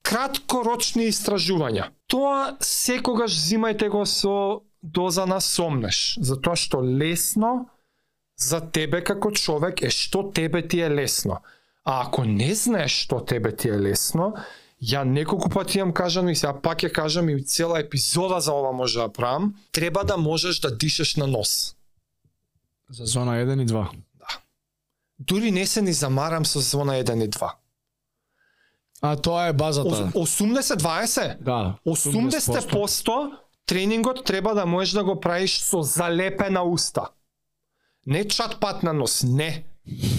[0.03, 1.89] краткорочни истражувања.
[2.11, 7.69] Тоа секогаш зимајте го со доза на сомнеш, затоа што лесно
[8.35, 11.39] за тебе како човек е што тебе ти е лесно.
[11.83, 14.33] А ако не знаеш што тебе ти е лесно,
[14.83, 18.71] ја неколку пати имам кажано и сега пак ја кажам и цела епизода за ова
[18.71, 21.75] може да правам, треба да можеш да дишеш на нос.
[22.89, 23.87] За зона 1 и 2.
[25.19, 27.51] Дури не се ни замарам со зона 1 и 2.
[29.01, 30.11] А тоа е базата.
[30.15, 31.37] Ос- 80-20?
[31.41, 31.75] Да.
[31.85, 33.31] 80%
[33.65, 37.07] тренингот треба да можеш да го правиш со залепена уста.
[38.05, 39.63] Не чат пат на нос, не.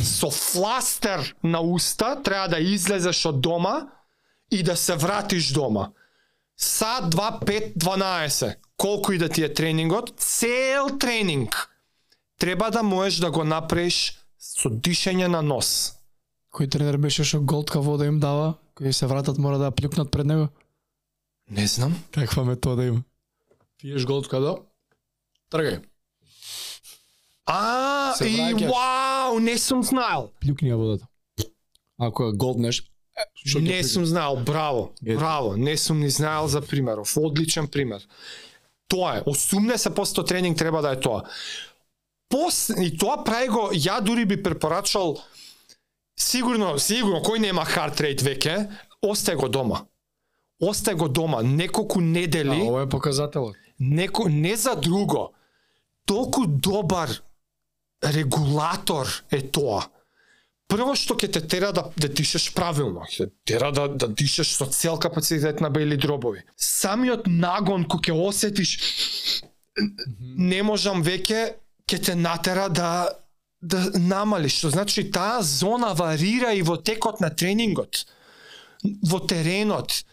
[0.02, 3.88] Со фластер на уста треба да излезеш од дома
[4.54, 5.90] и да се вратиш дома.
[6.56, 8.56] Сат, 2, 5, 12.
[8.76, 11.74] Колку и да ти е тренингот, цел тренинг
[12.38, 15.96] треба да можеш да го направиш со дишење на нос.
[16.54, 20.26] Кој тренер беше што голтка вода им дава, кои се вратат мора да плюкнат пред
[20.26, 20.48] него?
[21.50, 21.96] Не знам.
[22.12, 23.02] Каква метода има?
[23.80, 24.56] Пиеш голтка да?
[25.50, 25.80] Тргај.
[27.46, 30.30] А, и вау, не сум знаел.
[30.40, 31.08] Плюкни ја водата.
[31.98, 32.84] Ако ја голтнеш, е,
[33.34, 35.18] што Не сум знаел, браво, Ето.
[35.18, 38.02] браво, не сум ни знаел за примеров, одличен пример.
[38.88, 41.22] Тоа е, 80% тренинг треба да е тоа.
[42.28, 45.18] Пос, и тоа прави го, ја дури би препорачал,
[46.16, 48.70] сигурно, сигурно, кој нема heart rate веќе,
[49.02, 49.84] остај го дома.
[50.62, 53.56] Остај го дома, неколку Да, недели, ова е показателот.
[53.78, 55.32] неко, не за друго,
[56.06, 57.10] толку добар
[58.04, 59.82] регулатор е тоа.
[60.68, 64.66] Прво што ќе те тера да, да дишеш правилно, ќе тера да, да дишеш со
[64.66, 66.44] цел капацитет на бели дробови.
[66.56, 68.78] Самиот нагон кој ќе осетиш
[70.38, 71.54] не можам веќе,
[71.90, 72.90] ќе те натера да
[73.64, 74.58] да намалиш.
[74.60, 78.04] Што значи таа зона варира и во текот на тренингот,
[79.08, 80.04] во теренот,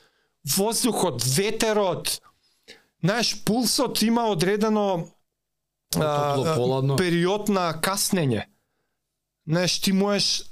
[0.56, 2.22] воздухот, ветерот.
[3.04, 5.08] Знаеш, пулсот има одредено
[5.92, 6.96] поладно.
[6.98, 8.46] период на каснење.
[9.48, 10.44] Знаеш, ти можеш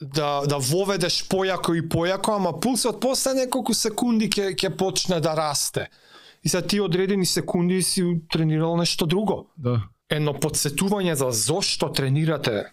[0.00, 5.34] да да воведеш појако и појако, ама пулсот после неколку секунди ќе ќе почне да
[5.34, 5.88] расте.
[6.44, 9.50] И за ти одредени секунди си тренирал нешто друго.
[9.56, 9.82] Да.
[10.08, 12.72] Едно подсетување за зошто тренирате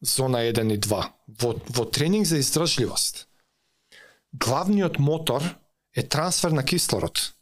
[0.00, 1.04] зона 1 и 2
[1.40, 3.28] во, во тренинг за издржливост.
[4.32, 5.42] Главниот мотор
[5.94, 7.34] е трансфер на кислород.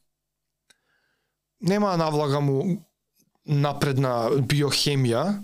[1.61, 2.63] Нема да навлагам у
[3.47, 5.43] напредна биохемија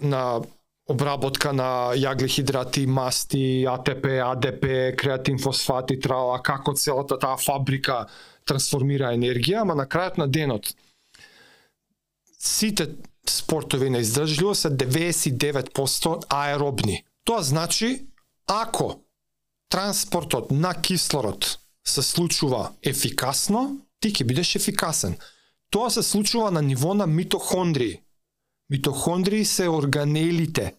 [0.00, 0.40] на
[0.88, 8.06] обработка на јаглехидрати, масти, АТП, АДП, креатин фосфати, трала, како целата таа фабрика
[8.48, 10.72] трансформира енергија, ама на крајот на денот
[12.38, 12.88] сите
[13.28, 17.04] спортови на издржливост се 99% аеробни.
[17.24, 18.06] Тоа значи,
[18.46, 19.00] ако
[19.68, 25.18] транспортот на кислород се случува ефикасно, ти ќе бидеш ефикасен.
[25.70, 28.00] Тоа се случува на ниво на митохондрии.
[28.70, 30.74] Митохондрии се органелите.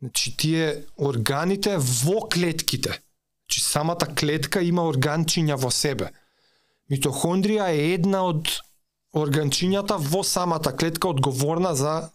[0.00, 2.90] Значи тие органите во клетките.
[2.90, 6.10] Значи самата клетка има органчиња во себе.
[6.90, 8.48] Митохондрија е една од
[9.14, 12.10] органчињата во самата клетка одговорна за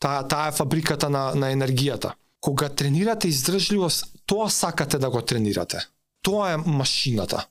[0.00, 2.12] таа таа фабриката на на енергијата.
[2.40, 5.78] Кога тренирате издржливост, тоа сакате да го тренирате.
[6.22, 7.46] Тоа е машината.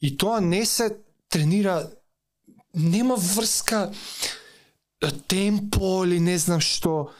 [0.00, 0.96] И тоа не се
[1.28, 1.90] тренира
[2.74, 3.92] нема врска
[5.10, 7.12] темпо или не знам што.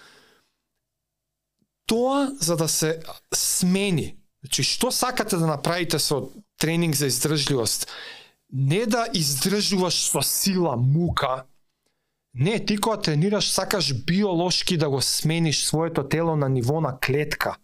[1.87, 3.03] Тоа за да се
[3.35, 4.17] смени.
[4.43, 7.89] Значи што сакате да направите со тренинг за издржливост?
[8.53, 11.47] Не да издржуваш со сила мука,
[12.35, 17.57] Не, ти кога тренираш сакаш биолошки да го смениш своето тело на ниво на клетка.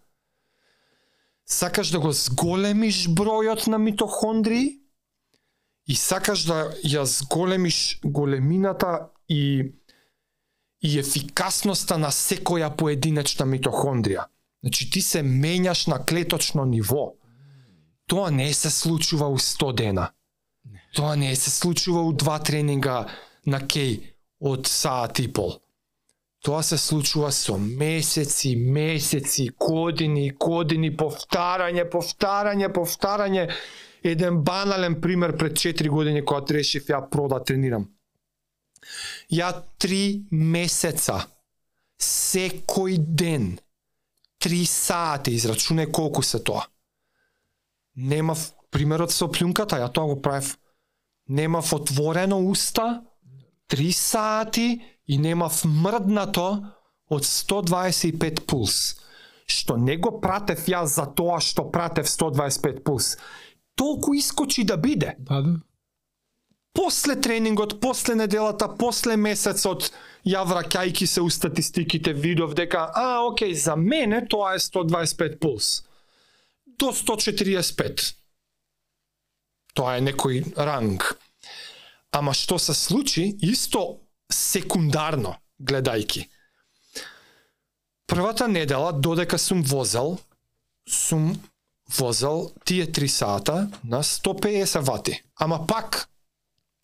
[1.46, 4.76] Сакаш да го зголемиш бројот на митохондрии
[5.88, 9.72] и сакаш да ја зголемиш големината и
[10.82, 14.28] и ефикасноста на секоја поединечна митохондрија.
[14.62, 17.14] Значи ти се менјаш на клеточно ниво.
[18.06, 20.10] Тоа не се случува у 100 дена.
[20.94, 23.06] Тоа не се случува у два тренинга
[23.46, 24.00] на кеј
[24.40, 25.58] од саат и пол.
[26.44, 33.48] Тоа се случува со месеци, месеци, години, години, повтарање, повтарање, повтарање.
[34.02, 37.88] Еден банален пример пред 4 години кога решив ја прода тренирам.
[39.30, 41.26] Ја три месеца,
[42.00, 43.58] секој ден,
[44.38, 46.64] три сати, израчуне колку се тоа.
[47.96, 50.56] Немав примерот со плюнката, ја тоа го правев.
[51.28, 53.02] Немав отворено уста,
[53.66, 56.64] три сати и немав мрднато
[57.08, 59.00] од 125 пулс.
[59.48, 63.16] Што не го пратев јас за тоа што пратев 125 пулс.
[63.74, 65.14] Толку искочи да биде.
[65.18, 65.60] Да, да.
[66.78, 69.88] После тренингот, после неделата, после месецот,
[70.22, 75.82] ја враќајки се у статистиките, видов дека, а, окей, за мене тоа е 125 пулс.
[76.78, 78.14] До 145.
[79.74, 81.18] Тоа е некој ранг.
[82.14, 83.98] Ама што се случи, исто
[84.30, 86.28] секундарно, гледајки.
[88.06, 90.20] Првата недела, додека сум возел,
[90.86, 91.34] сум
[91.98, 95.18] возел тие три сата на 150 вати.
[95.34, 96.08] Ама пак,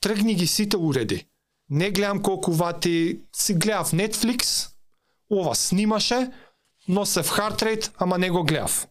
[0.04, 1.26] тргни ги сите уреди.
[1.70, 4.68] Не гледам колку вати, си гледав Netflix,
[5.30, 6.30] ова снимаше,
[6.88, 8.88] носев rate, ама не го гледав.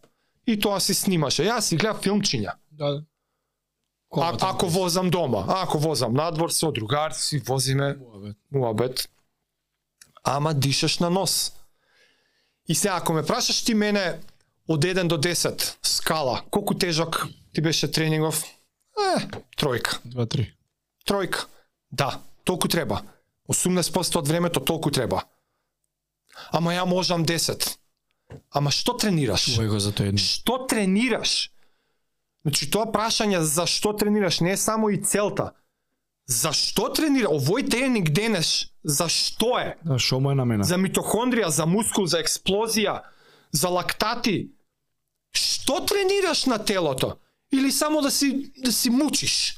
[0.47, 1.45] И тоа си снимаше.
[1.45, 2.52] Јас си гледав филмчиња.
[2.71, 3.04] Да.
[4.17, 8.38] А, ако возам дома, а, ако возам надвор со другар, си возиме Муабет.
[8.52, 9.10] муабет.
[10.23, 11.54] Ама дишаш на нос.
[12.67, 14.19] И сега, ако ме прашаш ти мене
[14.67, 18.43] од 1 до 10 скала, колку тежок ти беше тренингов?
[18.97, 20.02] Е, тројка.
[20.06, 20.54] 2-3.
[21.07, 21.47] Тројка.
[21.91, 23.01] Да, толку треба.
[23.49, 25.23] 80% од времето толку треба.
[26.51, 27.77] Ама ја можам 10.
[28.51, 29.45] Ама што тренираш?
[29.53, 30.21] Чувај го за тој едно.
[30.21, 31.51] Што тренираш?
[32.43, 35.51] Значи тоа прашање за што тренираш не е само и целта.
[36.25, 37.29] За што тренира?
[37.29, 39.75] Овој тренинг денес, за што е?
[39.83, 40.63] Да, шо му е на мене?
[40.63, 43.01] За митохондрија, за мускул, за експлозија,
[43.51, 44.53] за лактати.
[45.35, 47.17] Што тренираш на телото?
[47.51, 49.55] Или само да си да си мучиш?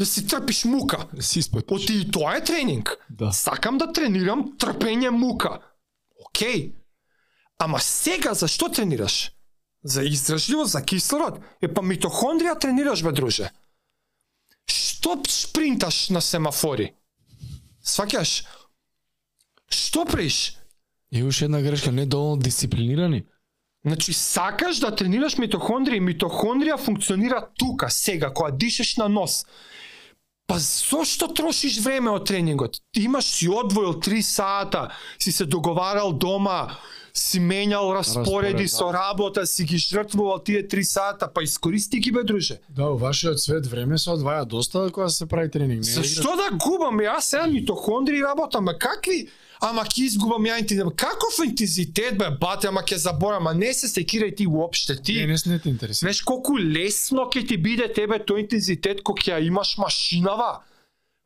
[0.00, 1.08] Да си трпиш мука?
[1.20, 1.68] Си испатиш.
[1.70, 2.96] Оти и тоа е тренинг.
[3.10, 3.32] Да.
[3.32, 5.58] Сакам да тренирам трпење мука.
[6.16, 6.72] Океј.
[7.60, 9.32] Ама сега за што тренираш?
[9.84, 11.42] За издржливост, за кислород?
[11.60, 13.50] Е па митохондрија тренираш бе друже.
[14.64, 16.94] Што спринташ на семафори?
[17.84, 18.32] Сваќаш?
[19.68, 20.56] Што приш?
[21.12, 23.26] И уште една грешка, не доволно дисциплинирани.
[23.84, 29.44] Значи, сакаш да тренираш митохондрија, митохондрија функционира тука, сега, кога дишеш на нос.
[30.50, 32.80] Па зошто трошиш време од тренингот?
[32.90, 34.88] Ти имаш си одвоил 3 сата,
[35.18, 36.74] си се договарал дома,
[37.14, 38.68] си менјал распореди Распоред, да.
[38.68, 42.58] со работа, си ги жртвувал тие 3 сата, па искористи ги бе, друже.
[42.68, 45.86] Да, во вашиот свет време се одваја доста кога се прави тренинг.
[45.86, 46.98] Не Зашто да губам?
[46.98, 49.28] Јас сега митохондри работам, ма какви?
[49.60, 50.94] Ама ќе изгубам ја интензитет.
[50.96, 54.96] Каков интензитет бе, бате, ама ќе заборам, а не се секирај ти уопште.
[55.02, 56.08] Ти Не, не се не те интересира.
[56.08, 60.62] Знаеш колку лесно ќе ти биде тебе тој интензитет кога ќе имаш машинава,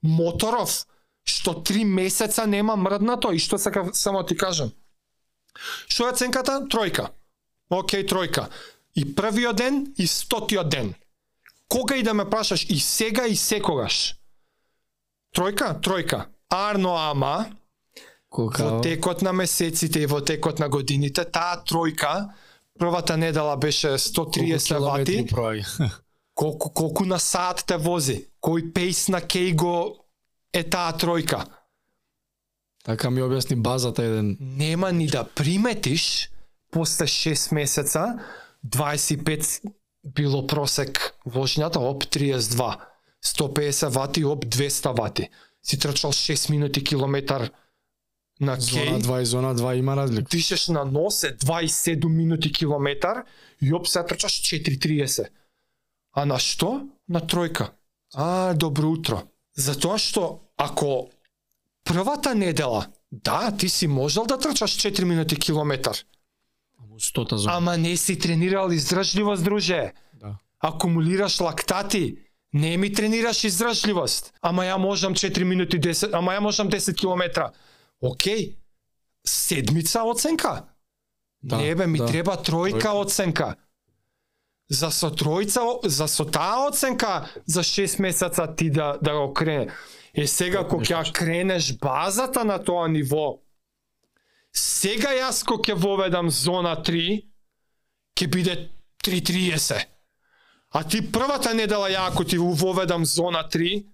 [0.03, 0.82] моторов,
[1.24, 4.74] што три месеца нема мрднато и што сака само ти кажам.
[5.87, 6.59] Што е оценката?
[6.66, 7.12] Тројка.
[7.70, 8.49] Океј, тројка.
[8.95, 10.95] И првиот ден, и стотиот ден.
[11.68, 14.16] Кога и да ме прашаш, и сега, и секогаш.
[15.35, 15.78] Тројка?
[15.80, 16.26] Тројка.
[16.51, 17.47] Арно ама,
[18.39, 22.35] во Колка текот на месеците и во текот на годините, таа тројка,
[22.78, 25.26] првата недела беше 130 вати,
[26.35, 30.07] колку, колку на саат те вози, кој пейс на кеј го
[30.53, 31.45] е таа тројка.
[32.85, 34.37] Така ми објасни базата еден.
[34.41, 36.30] Нема ни да приметиш,
[36.70, 38.18] после 6 месеца,
[38.66, 39.62] 25
[40.05, 42.76] било просек вожњата, оп 32,
[43.24, 45.28] 150 вати, оп 200 вати.
[45.62, 47.51] Си трчал 6 минути километар
[48.41, 50.28] на Зона кеј, 2 и зона 2 има разлика.
[50.30, 53.24] дишеш на нос е 27 минути километар
[53.62, 55.26] и оп се трчаш 4.30.
[56.12, 56.89] А на што?
[57.09, 57.70] На тројка.
[58.14, 59.22] А, добро утро.
[59.57, 61.11] Затоа што ако
[61.85, 65.97] првата недела, да, ти си можел да трчаш 4 минути километар,
[66.78, 67.57] Ама 100 зона.
[67.57, 69.93] ама не си тренирал издржливост, друже.
[70.14, 70.37] Да.
[70.61, 72.16] Акумулираш лактати,
[72.53, 74.32] не ми тренираш издржливост.
[74.43, 77.51] Ама ја можам 4 минути 10, ама ја можам 10 километра.
[78.05, 78.57] Океј.
[79.24, 80.68] Седмица оценка.
[81.42, 82.07] Да, не бе, ми да.
[82.07, 83.00] треба тројка Тројка.
[83.00, 83.57] оценка.
[84.68, 89.72] За со тројца, за со таа оценка за 6 месеца ти да да го крене.
[90.14, 93.40] Е сега кога ќе кренеш базата на тоа ниво,
[94.52, 97.24] сега јас кога ќе воведам зона 3,
[98.16, 98.70] ќе биде
[99.05, 99.84] 3.30.
[100.70, 103.84] А ти првата недела ја ако ти воведам зона 3,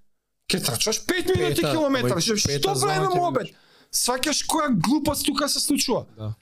[0.51, 2.21] ќе трчаш 5 минути километар.
[2.21, 3.43] Што ќе мобет?
[3.43, 3.70] бидеш.
[3.95, 6.05] Сваќаш која глупост тука се случува?
[6.17, 6.35] Да.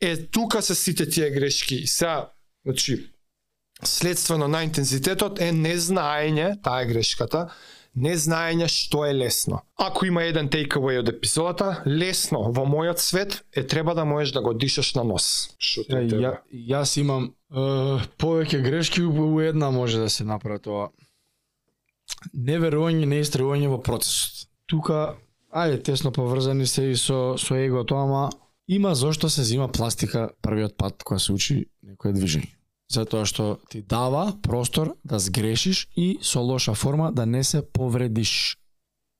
[0.00, 1.86] Е, тука се сите тие грешки.
[1.86, 2.30] Сега,
[2.64, 3.10] значи,
[3.84, 7.46] следствено на интензитетот е незнаење, таа е грешката,
[7.96, 9.62] незнаење што е лесно.
[9.80, 14.42] Ако има еден takeaway од епизодата, лесно во мојот свет е треба да можеш да
[14.42, 15.54] го дишаш на нос.
[15.58, 16.42] Што ти Ја, е ја, треба?
[16.52, 20.90] јас имам е, повеќе грешки, у у една може да се направи тоа.
[22.34, 24.48] Неверување, неистревување во процесот.
[24.66, 25.16] Тука,
[25.56, 28.30] ајде, тесно поврзани се и со, со егото, ама
[28.68, 32.52] има зошто се зима пластика првиот пат кога се учи некое движење.
[32.92, 38.58] Затоа што ти дава простор да сгрешиш и со лоша форма да не се повредиш.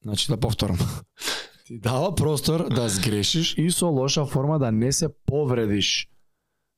[0.03, 0.77] Значи да повторам.
[1.67, 6.07] Ти дава простор да сгрешиш и со лоша форма да не се повредиш.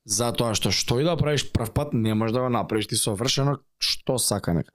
[0.06, 3.60] Затоа што што и да правиш прв пат не можеш да го направиш ти совршено
[3.78, 4.74] што сака нека.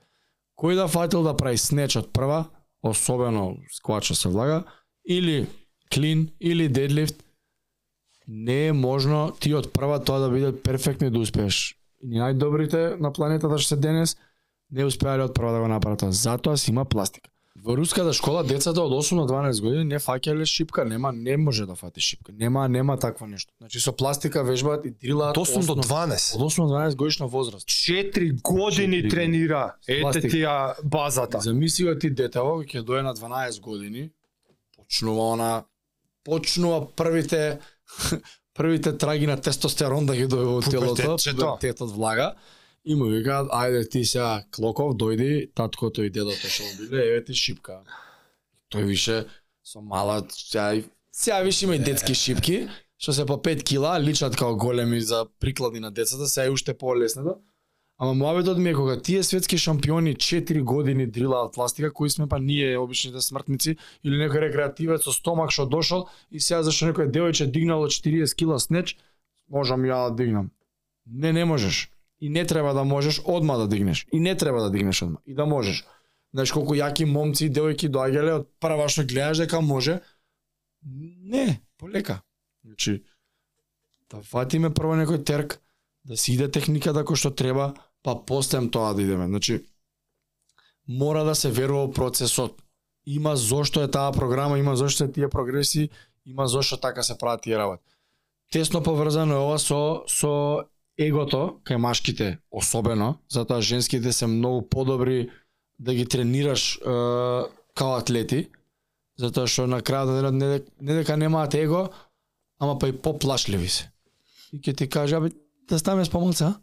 [0.55, 2.47] Кој да фатил да прави снеч од прва,
[2.85, 4.64] особено сквача се влага,
[5.09, 5.47] или
[5.95, 7.24] клин, или дедлифт,
[8.28, 11.76] не е можно ти од прва тоа да биде перфектно и да успееш.
[12.05, 14.16] Ни најдобрите на планетата што се денес
[14.70, 16.12] не успеале од прва да го направат тоа.
[16.12, 17.30] Затоа си има пластика.
[17.57, 21.66] Во руската школа децата од 8 до 12 години не фаќале шипка, нема не може
[21.66, 22.32] да фати шипка.
[22.32, 23.52] Нема нема такво нешто.
[23.59, 26.34] Значи со пластика вежбаат и дрилаат Од 8 до основ- 12.
[26.34, 27.66] Од 8 до 12 годишна возраст.
[27.68, 29.74] 4 години Четири тренира.
[29.88, 30.32] Ете Пластик.
[30.32, 31.40] тија базата.
[31.40, 34.11] Замисли го ти детево кој ќе дое на 12 години,
[34.76, 35.64] почнува она
[36.24, 37.59] почнува првите
[38.55, 41.36] првите траги на тестостерон да ги дојде во телото, Пубертетчето.
[41.38, 42.34] пубертетот влага.
[42.85, 47.35] И му викаат, ајде ти сега Клоков, дојди, таткото и дедото што биле, еве ти
[47.35, 47.80] шипка.
[48.68, 49.24] Тој више
[49.64, 50.82] со мала, сега,
[51.12, 52.68] сега више има и детски шипки,
[53.01, 56.74] што се по 5 кила, личат као големи за приклади на децата, сега е уште
[56.76, 57.41] полеснато.
[57.99, 62.41] Ама муабетот ми е кога тие светски шампиони 4 години дрилаат пластика, кои сме па
[62.41, 67.47] ние обичните смртници или некој рекреативец со стомак што дошол и сега зашто некој девојче
[67.47, 68.99] дигнало 40 кила снеч,
[69.49, 70.51] можам ја да дигнам.
[71.07, 71.93] Не, не можеш.
[72.25, 74.07] И не треба да можеш одма да дигнеш.
[74.12, 75.18] И не треба да дигнеш одма.
[75.27, 75.85] И да можеш.
[76.33, 79.99] Знаеш колку јаки момци и девојки доаѓале од прва што гледаш дека може.
[80.83, 82.22] Не, полека.
[82.64, 83.03] Значи,
[84.09, 85.59] да фатиме прво некој терк,
[86.09, 89.29] да си иде техниката кој што треба, па постем тоа да идеме.
[89.29, 89.61] Значи,
[90.89, 92.57] мора да се верува во процесот.
[93.05, 95.91] Има зошто е таа програма, има зошто е тие прогреси,
[96.25, 97.85] има зошто така се прават тие работи.
[98.51, 100.64] Тесно поврзано е ова со со
[100.99, 105.30] егото кај машките особено, затоа женските се многу подобри
[105.78, 106.80] да ги тренираш е,
[107.74, 108.49] као атлети,
[109.18, 111.88] затоа што на крајот на денот не, не дека немаат его,
[112.61, 113.90] ама па и поплашливи се.
[114.53, 115.32] И ќе ти каже, абе,
[115.68, 116.61] да ставаме спомалца, а?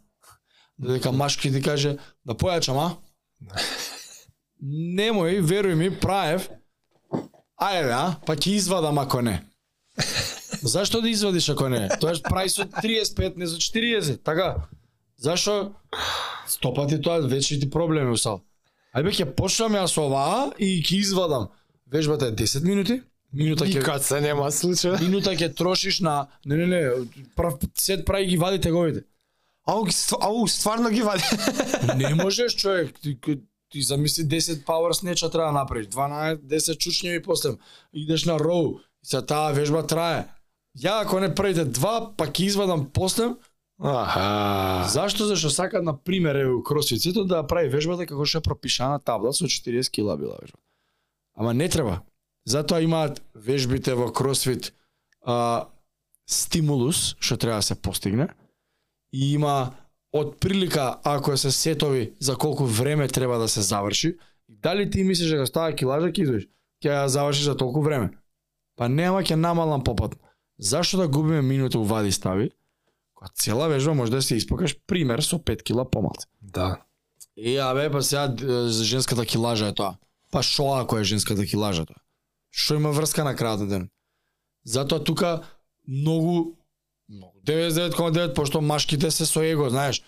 [0.78, 2.96] Додека машки ти каже, да појачам, а?
[4.62, 6.48] Немој, веруј ми, праев.
[7.60, 8.16] Ајде, а?
[8.26, 9.42] Па ќе извадам ако не.
[10.62, 11.88] Зашто да извадиш ако не?
[12.00, 14.66] Тоа прави со 35, не со 40, така?
[15.18, 15.72] Зашо?
[16.48, 18.42] Стопати тоа веќе ти проблеми усал.
[18.94, 21.48] Ајде ќе почнам јас оваа и ќе извадам.
[21.86, 23.02] Вежбата е 10 минути,
[23.32, 25.00] Минута ќе Никад се нема случај.
[25.00, 26.80] минута ќе трошиш на не не не,
[27.36, 29.04] прав сет прави ги вади теговите.
[29.64, 29.86] Ау,
[30.20, 31.22] ау, стварно ги вади.
[31.96, 33.18] Не можеш човек, ти,
[33.70, 37.50] ти, замисли 10 power snatcha треба да направиш, 12 10 чучњеви после
[37.94, 38.80] идеш на роу.
[39.02, 40.26] И сега таа вежба трае.
[40.78, 43.34] Ја ако не правите два, па ќе извадам после,
[43.82, 44.88] Аха.
[44.88, 45.26] Зашто?
[45.26, 49.32] Зашто сакат на пример еве кросфицето да ја прави вежбата како што е пропишана табла
[49.34, 50.58] со 40 кила била вежба.
[51.34, 52.02] Ама не треба.
[52.46, 54.72] Затоа имаат вежбите во кросфит
[55.26, 55.66] а,
[56.30, 58.28] стимулус што треба да се постигне
[59.12, 59.74] и има
[60.12, 64.16] од прилика ако се сетови за колку време треба да се заврши,
[64.48, 66.46] дали ти мислиш дека става килажа ќе извиш,
[66.84, 68.12] ќе ја завршиш за толку време.
[68.76, 70.14] Па нема ќе намалам попат.
[70.58, 72.50] Зашто да губиме минута у вади стави?
[73.14, 76.24] Кога цела вежба може да се испакаш пример со 5 кила помалку.
[76.42, 76.82] Да.
[77.36, 78.36] Е, абе, па сега
[78.68, 79.96] женската килажа е тоа.
[80.30, 82.00] Па шо ако е женската килажа тоа?
[82.50, 83.90] Што има врска на крајот на ден?
[84.64, 85.42] Затоа тука
[85.88, 86.56] многу
[87.08, 90.02] многу 99,9 пошто машките се со его, знаеш.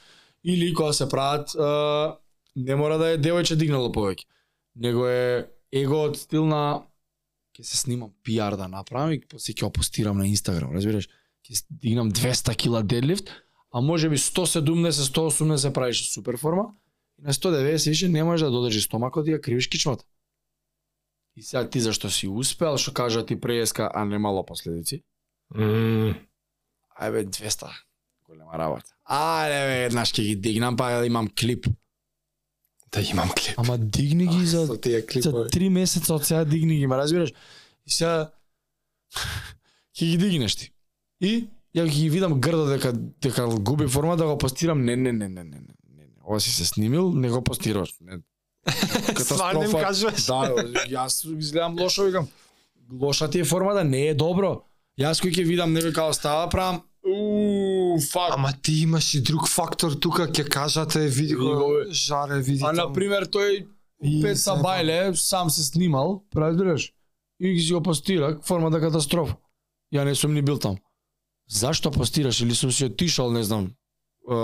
[0.45, 1.51] Или кога се прават
[2.57, 4.26] не мора да е девојче дигнало повеќе.
[4.76, 6.84] Него е его од стил на
[7.55, 11.09] ќе се снимам PR да направам и после ќе опостирам на Инстаграм, разбираш?
[11.47, 13.31] Ќе дигнам 200 кила дедлифт,
[13.73, 16.75] а може би 170, 180 правиш супер форма,
[17.19, 20.05] и на 190 више не можеш да додржи стомакот и ја кривиш кичмата.
[21.37, 25.03] И сега ти зашто си успел, што кажа ти преска, а немало последици,
[25.55, 26.15] Мм.
[27.01, 27.71] ајбе 200
[28.27, 28.95] голема работа.
[29.07, 31.67] Ајде бе, еднаш ќе ги дигнам па да имам клип.
[32.95, 33.55] Да имам клип.
[33.57, 37.32] Ама дигни ги за за три месеца од сега дигни ги, ма разбираш?
[37.86, 38.30] И сега
[39.99, 40.70] ќе ги дигнеш ти.
[41.20, 44.84] И ја ги видам грдо дека дека губи форма да го постирам.
[44.84, 45.74] Не, не, не, не, не, не.
[45.97, 46.22] не, не.
[46.22, 47.95] Ова си се снимил, не го постираш.
[48.01, 48.22] Не.
[49.64, 50.26] Им кажуваш?
[50.26, 50.55] Да,
[50.88, 52.28] јас изгледам лошо, викам.
[52.92, 54.62] Лоша ти е формата, не е добро.
[54.99, 58.30] Јас кој ќе видам некој како става, правам уу, фак.
[58.32, 62.92] Ама ти имаш и друг фактор тука, ќе кажате, види го, жаре, види А на
[62.92, 63.66] пример тој
[64.05, 66.92] сега- Сабајле сам се снимал, разбираш?
[67.40, 69.36] И ги го постира, формата катастрофа.
[69.95, 70.76] Ја не сум ни бил там.
[71.51, 73.72] Зашто постираш или сум си отишал, не знам.
[74.30, 74.34] е,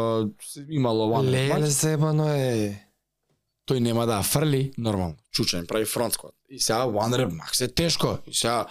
[0.69, 2.87] имало one Леле, зебано е.
[3.69, 5.17] тој нема да фрли, нормално.
[5.33, 6.17] Чучен прави фронт.
[6.49, 8.19] И сега one rep max е тешко.
[8.27, 8.67] И сега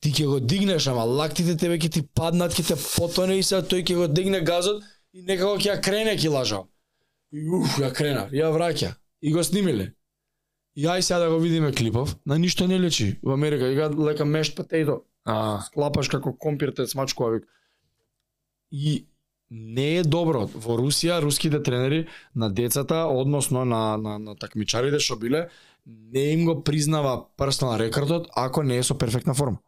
[0.00, 3.62] ти ќе го дигнеш, ама лактите тебе ќе ти паднат, ќе те потоне и сега
[3.62, 4.82] тој ќе го дигне газот
[5.12, 6.64] и некако ќе ја крене килажа.
[7.32, 8.94] И уф, ја крена, ја враќа.
[9.20, 9.92] И го снимиле.
[10.76, 13.18] И ај сега да го видиме клипов, на ништо не лечи.
[13.22, 17.48] Во Америка ига лека мешт потейто, А, склапаш како компир те смачкува вик.
[18.72, 19.06] И
[19.50, 25.18] не е добро во Русија руските тренери на децата, односно на на на такмичарите што
[25.20, 25.48] биле,
[25.86, 29.58] не им го признава персонал рекордот ако не е со перфектна форма.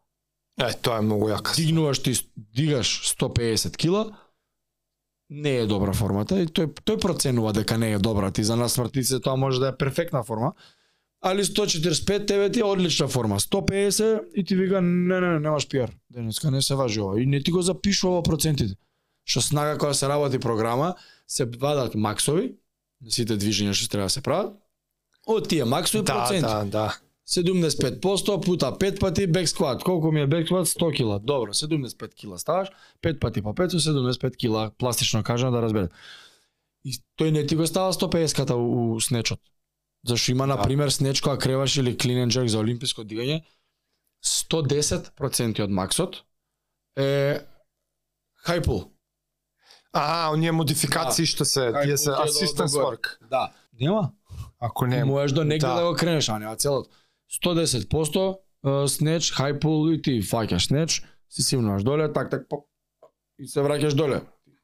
[0.59, 1.55] Е, тоа е многу јака.
[1.55, 4.17] Дигнуваш ти дигаш 150 кила,
[5.29, 8.31] не е добра формата и тој тој проценува дека не е добра.
[8.31, 10.53] Ти за нас смртниците тоа може да е перфектна форма.
[11.21, 13.39] Али 145 тебе ти е одлична форма.
[13.39, 15.91] 150 и ти вика не не не немаш пиар.
[16.09, 18.75] Денеска не се важи ова и не ти го запишува процентите.
[19.25, 20.95] Што снага кога се работи програма,
[21.27, 22.55] се вадат максови,
[23.07, 24.57] сите движења што треба да се прават.
[25.27, 26.41] Од тие максови Да, проценти.
[26.41, 26.97] да, да.
[27.31, 29.83] 75% пута 5 пати бек скват.
[29.83, 30.67] Колку ми е бек скват?
[30.67, 31.19] 100 кила.
[31.19, 32.69] Добро, 75 кила ставаш,
[33.01, 35.93] 5 пати по 5 со 75 кила, пластично кажано да разберете.
[36.85, 39.39] И тој не ти го става 150-ката у, у снечот.
[40.07, 40.63] Зашто има, на Да.
[40.63, 43.43] пример, снеч која креваш или and jerk за олимписко дигање,
[44.25, 46.23] 110% од максот
[46.97, 47.39] е
[48.47, 48.87] high pull.
[49.93, 52.95] А, оние модификации што се, тие се assistance догоре.
[52.95, 53.17] work.
[53.29, 53.51] Да.
[53.79, 54.11] Нема?
[54.59, 55.75] Ако не, Можеш до негде да.
[55.75, 55.85] Да.
[55.85, 56.89] го кренеш, а нема целот.
[57.31, 62.67] 110% е, снеч, high pull и ти фаќаш снеч, си симнуваш доле, так так поп,
[63.39, 64.21] и се враќаш доле.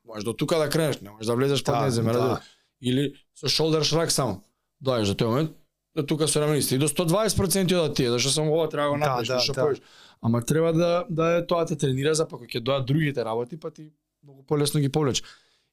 [0.07, 2.20] Можеш до тука да кренеш, не можеш да влезеш под Да, неземе, да.
[2.20, 2.41] да.
[2.82, 4.43] Или со shoulder shrug само.
[4.84, 5.51] Доаѓаш до тој момент,
[5.95, 8.97] до тука со рамениците и до 120% од тие, зашто само ова треба да го
[8.97, 9.74] Да, направиш, да, ништо да.
[10.22, 13.59] Ама треба да да е тоа те тренира за па кога ќе доаѓаат другите работи,
[13.59, 13.91] па ти
[14.24, 15.24] многу полесно ги повлече.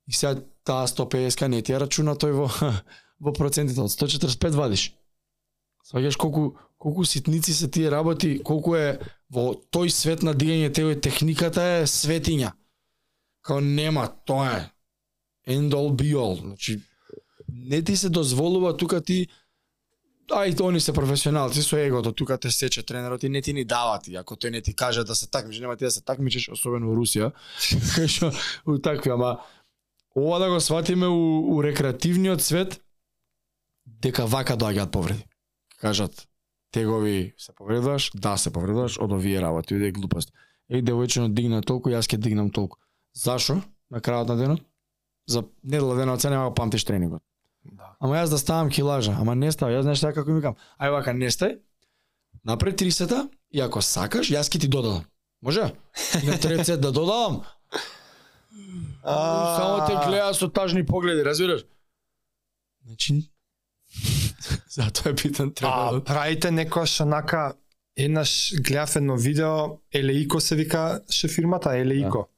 [0.08, 2.48] И сега таа 150 не ти ја рачуна тој во
[3.24, 4.92] во процентите од 145 вадиш.
[5.84, 8.98] Сваѓаш колку колку ситници се тие работи, колку е
[9.32, 12.50] во тој свет на дигање теој техниката е светиња.
[13.40, 16.36] Као нема, тоа е end all be all.
[16.40, 16.82] Значи
[17.48, 19.28] не ти се дозволува тука ти
[20.28, 23.96] ај они се професионалци со егото, тука те сече тренерот и не ти ни дава
[23.98, 24.16] ти.
[24.16, 27.00] Ако тој не ти каже да се такмиш, нема ти да се такмичиш, особено во
[27.00, 27.32] Русија.
[28.12, 28.28] што
[28.68, 29.40] у такви, ама
[30.12, 32.80] ова да го сватиме у, у рекреативниот свет
[33.86, 35.24] дека вака доаѓаат повреди.
[35.80, 36.28] Кажат,
[36.74, 40.32] тегови се повредуваш, да се повредуваш од овие работи, овие глупости.
[40.70, 42.80] Еј девојчино дигна толку, јас ќе дигнам толку.
[43.14, 43.60] Зашо?
[43.90, 44.64] На крајот на денот?
[45.30, 47.22] За недела денот се нема го памтиш тренингот.
[47.64, 47.94] Да.
[48.00, 50.56] Ама јас да ставам килажа, ама не ставам, јас знаеш така како ми викам.
[50.80, 51.60] Ај вака не стај.
[52.44, 55.04] Напред 30 и ако сакаш, јас ќе ти додадам.
[55.42, 55.70] Може?
[56.22, 57.44] И на трет сет да додавам.
[59.04, 61.64] Само те гледа со тажни погледи, разбираш?
[62.84, 63.30] Значи
[64.70, 66.04] Затоа е питан А треба.
[66.04, 67.54] правите некојаш онака
[67.96, 69.54] еднаш гледав едно видео
[69.92, 72.28] Елеико се вика шефирмата Елеико.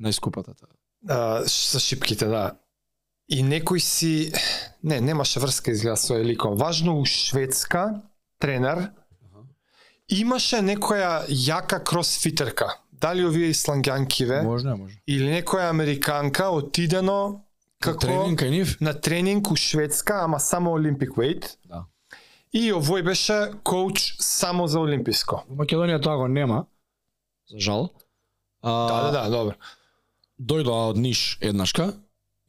[0.00, 0.68] Најскупата таа.
[1.08, 2.56] а, со шипките, да.
[3.28, 4.32] И некој си
[4.82, 6.54] не, немаше врска изгледа со Елико.
[6.54, 8.02] Важно у Шведска
[8.38, 8.90] тренер
[10.08, 12.68] имаше некоја јака кросфитерка.
[12.92, 14.94] Дали овие ислангјанкиве Може, може.
[15.06, 17.44] или некоја американка отидено
[17.80, 18.76] како Тренинг кај нив?
[18.80, 21.58] на тренинг у Шведска, ама само Олимпик вейт.
[21.64, 21.84] Да.
[22.52, 25.42] И овој беше коуч само за олимписко.
[25.48, 26.66] Во Македонија тоа го нема.
[27.50, 27.90] За жал.
[28.62, 29.54] А, Да, да, да, добро.
[30.40, 31.92] дојдоа од Ниш еднашка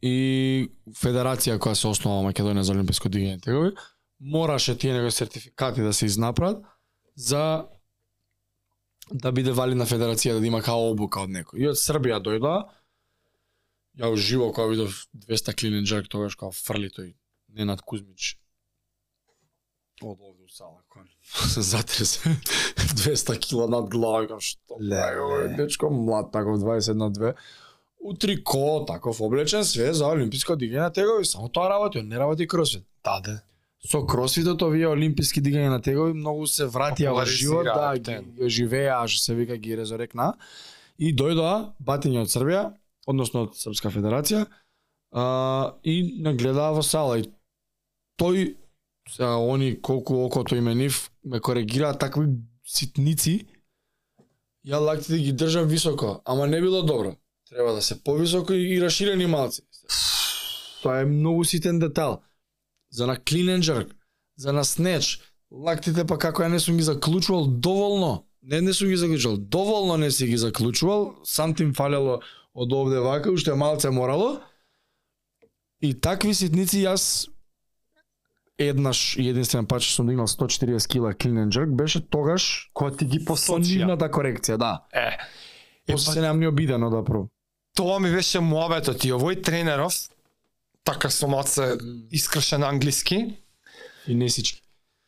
[0.02, 3.72] и федерација која се основа во Македонија за олимписко дигање тегови,
[4.20, 6.62] мораше тие негови сертификати да се изнаправат
[7.16, 7.66] за
[9.12, 11.58] да биде валидна федерација да има као обука од некој.
[11.62, 12.64] И од Србија дојдоа,
[13.96, 17.14] ја уживо кога видов 200 клин and jerk тогаш кога фрли тој
[17.56, 18.36] Ненад Кузмич.
[20.02, 21.08] Од овде у сала кон.
[21.24, 22.36] Се затресе
[22.76, 27.34] 200 кила над глава што овој дечко млад таков 20 на 2
[28.06, 32.46] у трико таков облечен све за олимписко дигање на тегови само тоа работи не работи
[32.46, 32.84] кросфит.
[33.04, 33.40] Да, да.
[33.86, 39.02] со кросфитот овие олимписки дигање на тегови многу се вратија во живот, да, ги живеа,
[39.06, 40.34] што се вика ги резорекна.
[40.98, 42.62] И дојдоа батиња од Србија,
[43.06, 44.46] односно од Српска федерација,
[45.12, 47.28] а, и нагледаа во сала и
[48.20, 48.56] тој
[49.08, 52.26] сега они колку окото име нив ме коригираа такви
[52.66, 53.46] ситници
[54.66, 57.16] ја лактите да ги држам високо, ама не било добро.
[57.48, 59.62] Треба да се повисоко и, и расширени малци.
[60.82, 62.22] Тоа е многу ситен детал.
[62.90, 63.90] За на clean and jerk,
[64.36, 68.26] за на snatch, лактите па како ја не сум ги заклучувал доволно.
[68.42, 72.20] Не, не сум ги заклучувал, доволно не си ги заклучувал, сам тим фалело
[72.56, 74.40] од овде вака, уште малце морало.
[75.84, 77.28] И такви ситници јас
[78.58, 82.96] еднаш и единствен пат што сум дигнал 140 кила clean and jerk беше тогаш Кој
[82.98, 83.84] ти ги со посочија.
[83.84, 84.86] нивната корекција, да.
[84.92, 85.12] Е,
[85.88, 87.28] е После па, се немам ни обидено да прво.
[87.76, 89.92] тоа ми беше муабетот и овој тренеров,
[90.84, 91.76] така со малце
[92.10, 93.36] искршен англиски,
[94.06, 94.62] И не сички.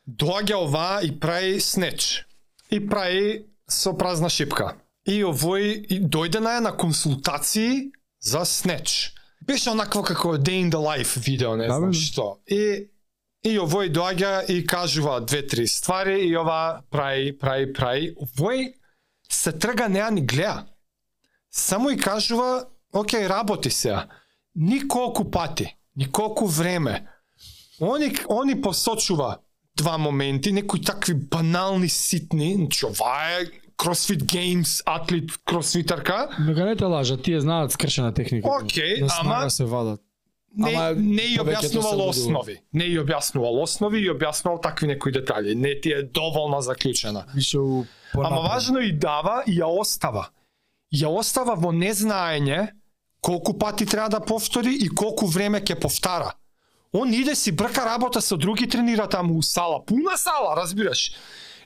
[0.08, 2.26] доаѓа ова и прави снеч.
[2.70, 4.76] И прави со празна шипка.
[5.08, 7.90] И овој и дојде на на консултации
[8.20, 9.14] за снеч.
[9.40, 11.96] Беше онакво како Day in the Life видео, не Да, знам бе.
[11.96, 12.38] што.
[12.46, 12.90] И
[13.44, 18.14] и овој доаѓа и кажува две-три ствари и ова прави, прави, прави.
[18.20, 18.74] Овој
[19.30, 20.66] се трга неа ни гледа.
[21.50, 24.08] Само и кажува, окей, работи сега.
[24.54, 27.06] Николку пати, николку време.
[27.80, 29.38] Они, они посочува
[29.76, 33.46] два моменти, некои такви банални ситни, значи ова е
[33.78, 38.48] CrossFit Games атлет кросфитарка, Мега не те лажат, тие знаат скршена техника.
[39.00, 40.00] На снага ама- се вадат.
[40.56, 42.58] не, Ама не ја објаснувал основи.
[42.72, 45.54] Не ја објаснувал основи и објаснувал такви некои детали.
[45.54, 47.24] Не ти е доволно заклучена.
[47.34, 50.28] Више у Ама важно и дава и ја остава.
[50.94, 52.68] Ја остава во незнаење
[53.20, 56.32] колку пати треба да повтори и колку време ќе повтара.
[56.92, 61.12] Он иде си брка работа со други тренира таму у сала, пуна сала, разбираш.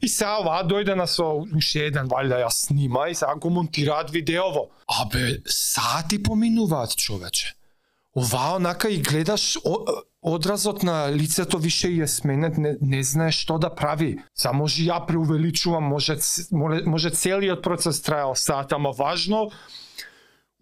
[0.03, 4.11] И сега оваа дојде на со уште еден валјда ја снима и сега го монтираат
[4.11, 4.69] видеово.
[5.01, 7.55] Абе, сати поминуваат човече.
[8.17, 9.79] Ова онака и гледаш о,
[10.23, 14.19] одразот на лицето више е сменет, не, не знае што да прави.
[14.35, 16.19] Са може ја преувеличувам, може,
[16.51, 19.51] може, може целиот процес трајал сат, ама важно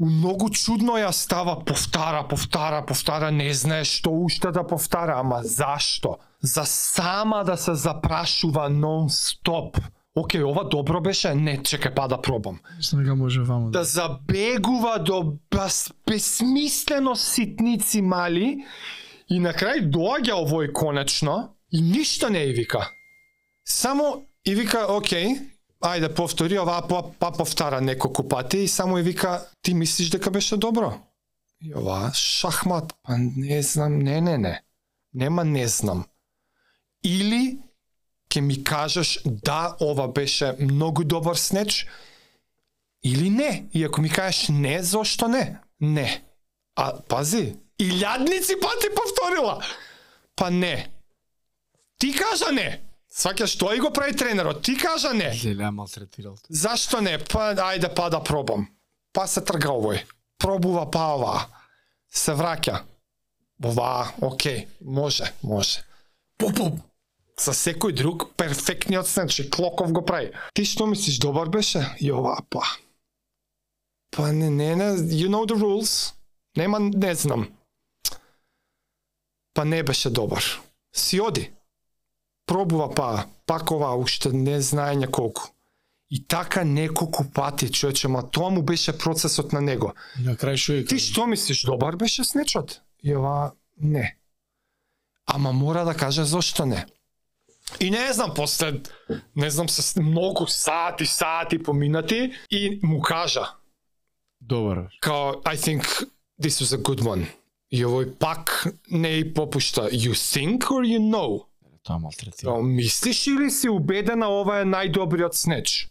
[0.01, 5.43] у многу чудно ја става, повтара, повтара, повтара, не знае што уште да повтара, ама
[5.45, 6.19] зашто?
[6.43, 9.77] За сама да се запрашува нон-стоп.
[10.17, 11.35] Океј, ова добро беше?
[11.35, 13.71] Не, чекај па да пробам Снега може ваму.
[13.71, 18.65] да забегува до бас, безсмислено ситници мали
[19.29, 22.91] и на крај доаѓа овој конечно и ништо не и вика.
[23.65, 25.37] Само и вика, окей,
[25.85, 30.31] ајде повтори, ова па, па повтара неколку пати и само и вика, ти мислиш дека
[30.31, 30.93] беше добро?
[31.63, 34.63] И ова, шахмат, па не знам, не, не, не.
[35.15, 36.05] Нема не знам.
[37.05, 37.59] Или
[38.31, 41.87] ќе ми кажеш да, ова беше многу добар снеч,
[43.03, 43.69] или не.
[43.75, 45.59] И ако ми кажеш не, зошто не?
[45.81, 46.23] Не.
[46.77, 49.65] А пази, илјадници пати повторила.
[50.37, 50.91] Па не.
[51.99, 52.81] Ти кажа не.
[53.11, 55.33] Сваќаш, тој го прави тренерот, ти кажа не.
[55.45, 56.37] Леле, малтретирал.
[56.49, 57.19] Зашто не?
[57.19, 58.69] Па ајде па да пробам.
[59.13, 60.05] Па се трга овој.
[60.39, 61.35] Пробува па ова.
[62.13, 62.85] Се враќа.
[63.65, 65.83] Ова, окей, може, може.
[66.39, 66.90] Пуп, пуп.
[67.41, 70.33] За секој друг перфектниот значи Клоков го прави.
[70.53, 71.81] Ти што мислиш добар беше?
[72.13, 72.65] Ова па.
[74.11, 76.13] Па не, не, не, you know the rules.
[76.57, 77.49] Нема, не знам.
[79.55, 80.45] Па не беше добар.
[80.93, 81.51] Си оди.
[82.47, 85.49] Пробува па, пак ова уште не знаење колку.
[86.11, 89.95] И така неколку пати, човече, ма тоа му беше процесот на него.
[90.19, 90.85] На крај што е?
[90.85, 92.83] Ти што мислиш, добар беше снечот?
[93.03, 94.19] И ова, не.
[95.27, 96.85] Ама мора да каже зошто не.
[97.81, 98.81] И не знам, после,
[99.37, 103.55] не знам, се многу сати, сати поминати, и му кажа,
[104.41, 104.89] Добар.
[105.01, 106.07] као, I think
[106.43, 107.27] this was a good one.
[107.71, 111.45] И овој пак не и попушта, you think or you know?
[111.83, 112.63] Тоа малтретира.
[112.63, 115.89] Мислиш или си убедена ова е најдобриот снеч?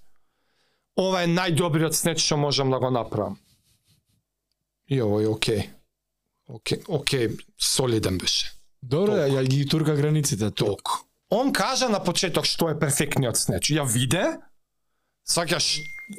[0.98, 3.40] Ова е најдобриот снеч што можам да го направам.
[4.88, 5.70] И овој окей.
[6.48, 8.52] Окей, окей, солиден беше.
[8.82, 10.52] Добро, ја, ги турка границите.
[10.52, 10.92] Толку.
[11.30, 13.70] Он кажа на почеток што е перфектниот снеч.
[13.70, 14.40] Ја виде,
[15.30, 15.68] сваќаш,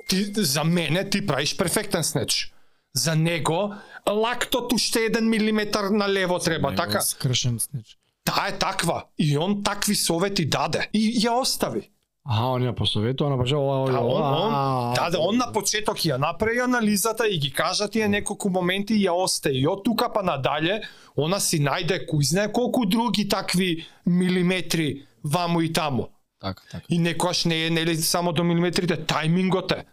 [0.08, 2.52] ти, за мене ти правиш перфектен снеч.
[2.94, 3.74] За него,
[4.06, 7.00] лактот уште еден милиметар на лево треба, така?
[7.00, 7.98] Скршен снеч.
[8.24, 9.04] Таа е таква.
[9.18, 10.88] И он такви совети даде.
[10.92, 11.90] И ја остави.
[12.24, 14.40] Аха, он ја посоветува на бажа ова, ова, Да, он, ова.
[14.46, 18.50] он, а, да, да, он на почеток ја направи анализата и ги кажа тие неколку
[18.50, 19.62] моменти и ја остаи.
[19.62, 20.82] И од тука па надале,
[21.16, 26.08] она си најде кој знае колку други такви милиметри ваму и таму.
[26.40, 26.84] Така, така.
[26.88, 29.84] И некојаш не е нели само до милиметрите, тајмингот е.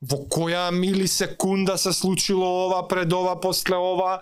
[0.00, 4.20] Во која милисекунда се случило ова, пред ова, после ова.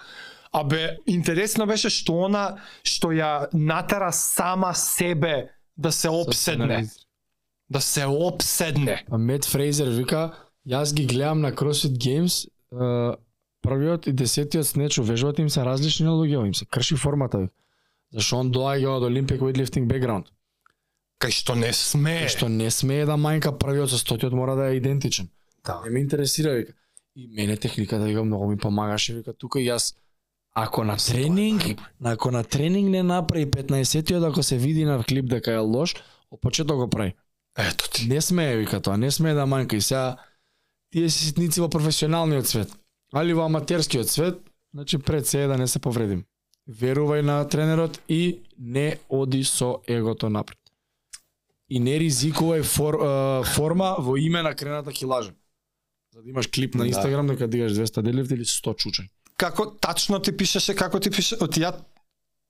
[0.53, 6.87] А бе, интересно беше што она, што ја натера сама себе да се обседне.
[7.73, 9.05] Да се обседне.
[9.11, 10.35] Па Мет Фрейзер вика,
[10.68, 13.16] јас ги гледам на CrossFit Games, е,
[13.62, 17.49] првиот и десетиот снеч увежбата им се различни луѓе, им се крши формата.
[18.12, 20.29] Зашто он доаѓа од Olympic weightlifting background.
[21.23, 22.29] Кај што не смее.
[22.29, 25.31] Што не смее да мајка првиот со стотиот мора да е идентичен.
[25.64, 25.81] Да.
[25.85, 26.75] Не ме интересира, вика.
[27.16, 29.95] И мене техниката вика многу ми помагаше, вика тука и јас
[30.55, 31.62] ако на тренинг,
[32.05, 35.95] ако на тренинг не направи 15-тиот, ако се види на клип дека е лош,
[36.31, 37.14] од почеток го прави.
[37.59, 38.09] Ето ти.
[38.09, 40.16] Не смее вика тоа, не смее да манка и сега
[40.92, 42.72] тие си ситници во професионалниот свет.
[43.12, 44.38] Али во аматерскиот свет,
[44.74, 46.24] значи пред се е да не се повредим.
[46.68, 50.59] Верувај на тренерот и не оди со егото напред.
[51.68, 55.32] И не ризикувај фор, е, форма во име на крената килажа.
[56.14, 56.88] За да имаш клип на Да.
[56.88, 59.09] Инстаграм дека дигаш 200 делифт или 100 чучањ.
[59.36, 61.74] Како тачно ти пишеше, како ти пише, од ја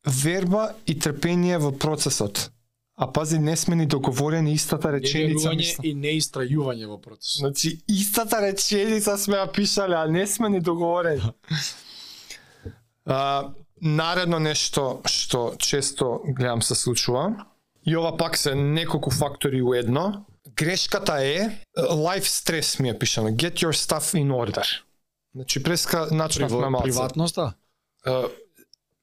[0.07, 2.51] верба и трпение во процесот.
[3.03, 5.49] А пази, не сме ни договорени истата реченица.
[5.49, 5.87] Неверување мислам.
[5.87, 7.41] и неистрајување во процесот.
[7.41, 11.33] Значи, истата реченица сме ја пишале, а не сме ни договорени.
[13.07, 13.51] а,
[13.81, 17.47] наредно нешто што често гледам се случува,
[17.83, 20.25] и ова пак се неколку фактори у едно,
[20.55, 24.83] грешката е, life stress ми е пишано, get your stuff in order.
[25.35, 26.85] Значи, преска начнавме малце.
[26.85, 27.55] Приватноста?
[28.07, 28.31] Uh,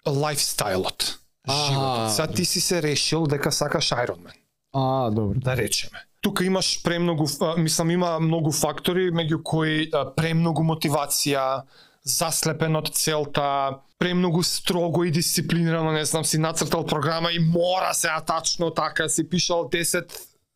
[0.08, 1.19] лайфстайлот.
[1.48, 2.12] Животот.
[2.12, 4.34] Сега ти си се решил дека сакаш Ironman
[4.74, 5.40] А, добро.
[5.40, 6.00] да речеме.
[6.22, 7.26] Тука имаш премногу,
[7.58, 11.62] мислам има многу фактори меѓу кои премногу мотивација,
[12.04, 18.10] заслепен од целта, премногу строго и дисциплинирано, не знам, си нацртал програма и мора се
[18.28, 20.12] тачно така, си пишал 10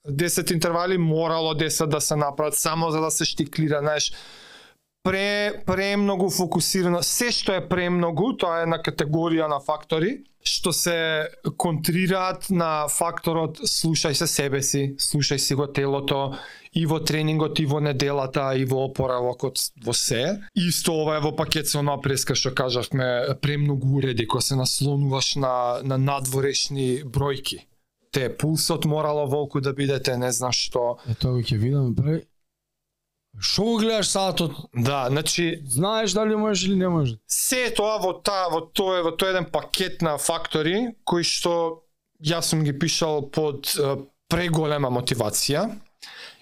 [0.09, 4.11] 10 интервали, морало 10 да се направат само за да се штиклира, знаеш.
[5.03, 10.95] Пре премногу фокусирано, се што е премногу, тоа е на категорија на фактори, што се
[11.59, 16.37] контрираат на факторот слушај се себе си, слушај си го телото,
[16.71, 20.39] и во тренингот, и во неделата, и во опоравокот, во се.
[20.55, 25.35] Исто ова е во пакет со онаа преска што кажавме, премногу уреди, кога се наслонуваш
[25.35, 27.65] на, на надворешни бројки.
[28.15, 30.99] Те пулсот морало волку да бидете, не знам што.
[31.11, 32.21] Е, тоа ќе видам, пре.
[33.39, 34.51] Шо го гледаш сатот?
[34.75, 37.17] Да, значи, Знаеш дали можеш или не можеш?
[37.27, 41.84] се тоа во таа во тој во тој еден пакет на фактори кои што
[42.21, 43.95] јас сум ги пишал под е,
[44.29, 45.65] преголема мотивација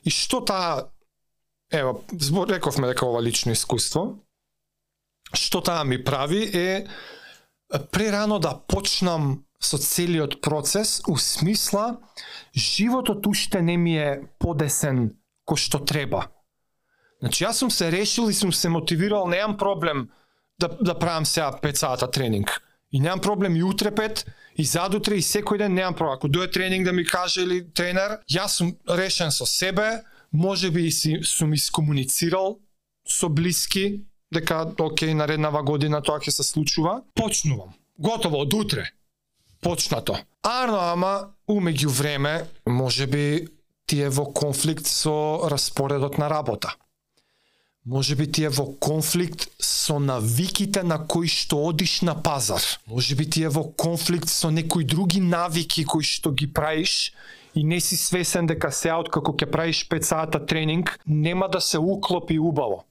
[0.04, 0.92] и што таа
[1.72, 4.20] ево збор рековме дека ова лично искуство
[5.34, 12.02] што таа ми прави е е, прерано да почнам со целиот процес у смисла
[12.56, 15.16] животот уште не ми е подесен
[15.48, 16.28] кој што треба.
[17.22, 20.10] Значи јас сум се решил и сум се мотивирал, немам проблем
[20.60, 22.62] да да правам сега 5 сата тренинг
[22.92, 24.26] И немам проблем и утре пет,
[24.58, 26.18] и задутре, и секој ден немам проблем.
[26.18, 30.86] Ако дое тренинг да ми каже или тренер, јас сум решен со себе, може би
[30.86, 32.60] и си, сум искомуницирал
[33.08, 37.02] со блиски, дека, окей, нареднава година тоа ќе се случува.
[37.16, 37.72] Почнувам.
[37.98, 38.92] Готово, од утре.
[39.62, 40.20] Почнато.
[40.44, 43.48] Арно, ама, умеѓу време, може би
[43.86, 46.76] ти е во конфликт со распоредот на работа.
[47.86, 52.62] Може би ти е во конфликт со навиките на кои што одиш на пазар.
[52.88, 57.14] Може би ти е во конфликт со некои други навики кои што ги правиш
[57.56, 61.80] и не си свесен дека сега откако ќе правиш 5 сата тренинг, нема да се
[61.80, 62.86] уклопи убаво.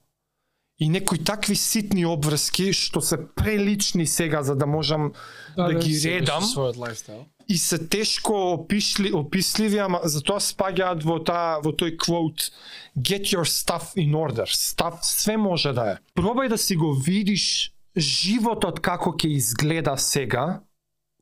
[0.79, 5.13] И некои такви ситни обврски што се прелични сега за да можам
[5.55, 11.19] да, ги си редам Својот лайфстайл и се тешко опишли, описливи, ама затоа спаѓаат во
[11.23, 12.49] таа во тој квот
[12.97, 14.47] get your stuff in order.
[14.47, 15.95] Stuff све може да е.
[16.15, 20.61] Пробај да си го видиш животот како ќе изгледа сега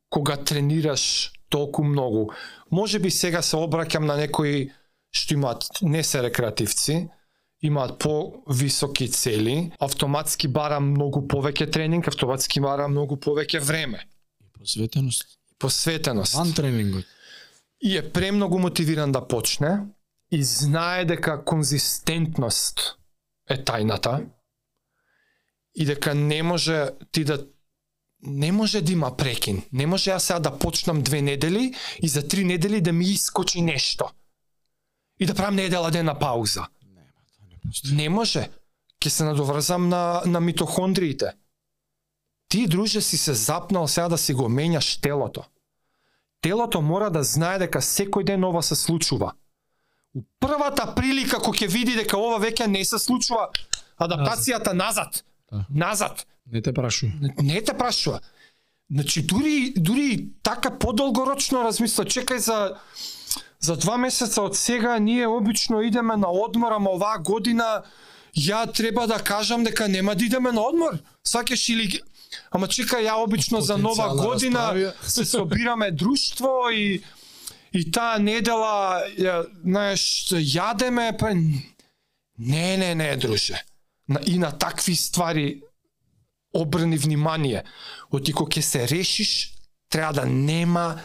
[0.08, 2.30] кога тренираш толку многу.
[2.70, 4.70] Може би сега се обраќам на некои
[5.10, 7.08] што имаат не се рекреативци,
[7.62, 14.06] имаат по-високи цели, автоматски бара многу повеќе тренинг, автоматски бара многу повеќе време,
[14.60, 17.04] Посветеност посветеност Ван тренингот.
[17.82, 19.78] и е премногу мотивиран да почне
[20.32, 22.96] и знае дека конзистентност
[23.50, 24.26] е тајната
[25.74, 27.46] и дека не може ти да
[28.22, 29.62] не може да има прекин.
[29.72, 33.62] Не може јас сега да почнам две недели и за три недели да ми искочи
[33.62, 34.10] нешто.
[35.20, 36.66] И да правам недела дена пауза.
[37.92, 38.48] Не може.
[39.00, 41.32] Ќе се надоврзам на, на митохондриите.
[42.50, 45.44] Ти, друже, си се запнал сега да си го менјаш телото.
[46.40, 49.32] Телото мора да знае дека секој ден ова се случува.
[50.14, 53.48] У првата прилика кога ќе види дека ова веќе не се случува,
[53.98, 55.22] адаптацијата назад.
[55.52, 55.64] Да.
[55.70, 56.26] Назад.
[56.46, 57.14] Не те прашувам.
[57.20, 58.20] Не- Не те прашува.
[58.90, 60.08] Значи дури дури
[60.42, 62.74] така подолгорочно размисла, чекај за
[63.60, 67.82] за два месеца од сега ние обично идеме на одмор, ама оваа година
[68.36, 70.98] ја треба да кажам дека нема да идеме на одмор.
[71.24, 72.00] Сакаш или
[72.50, 74.92] Ама чекај, ја обично за нова Потенцијална година расправија.
[75.14, 77.02] се собираме друштво и
[77.72, 83.62] и таа недела ја, знаеш јадеме па не не не друже.
[84.08, 85.62] На, и на такви ствари
[86.52, 87.64] обрни внимание.
[88.10, 89.54] Оти кога ќе се решиш,
[89.88, 90.98] треба да нема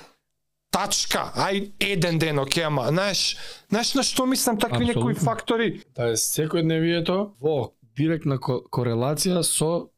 [0.72, 1.32] тачка.
[1.36, 3.38] Ај еден ден, оке, ама знаеш,
[3.70, 5.26] знаеш на што мислам такви некои Апсолутно.
[5.26, 5.70] фактори?
[5.96, 9.90] Да е секојдневието во директна ко корелација со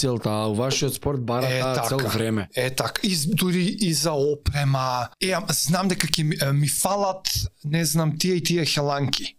[0.00, 1.88] целта, а у вашиот спорт бара Е, таа така.
[1.88, 2.48] цел време.
[2.54, 5.08] Е така, и дури и за опрема.
[5.20, 7.28] Е, знам дека ќе ми, ми фалат,
[7.64, 9.36] не знам, тие и тие хеланки.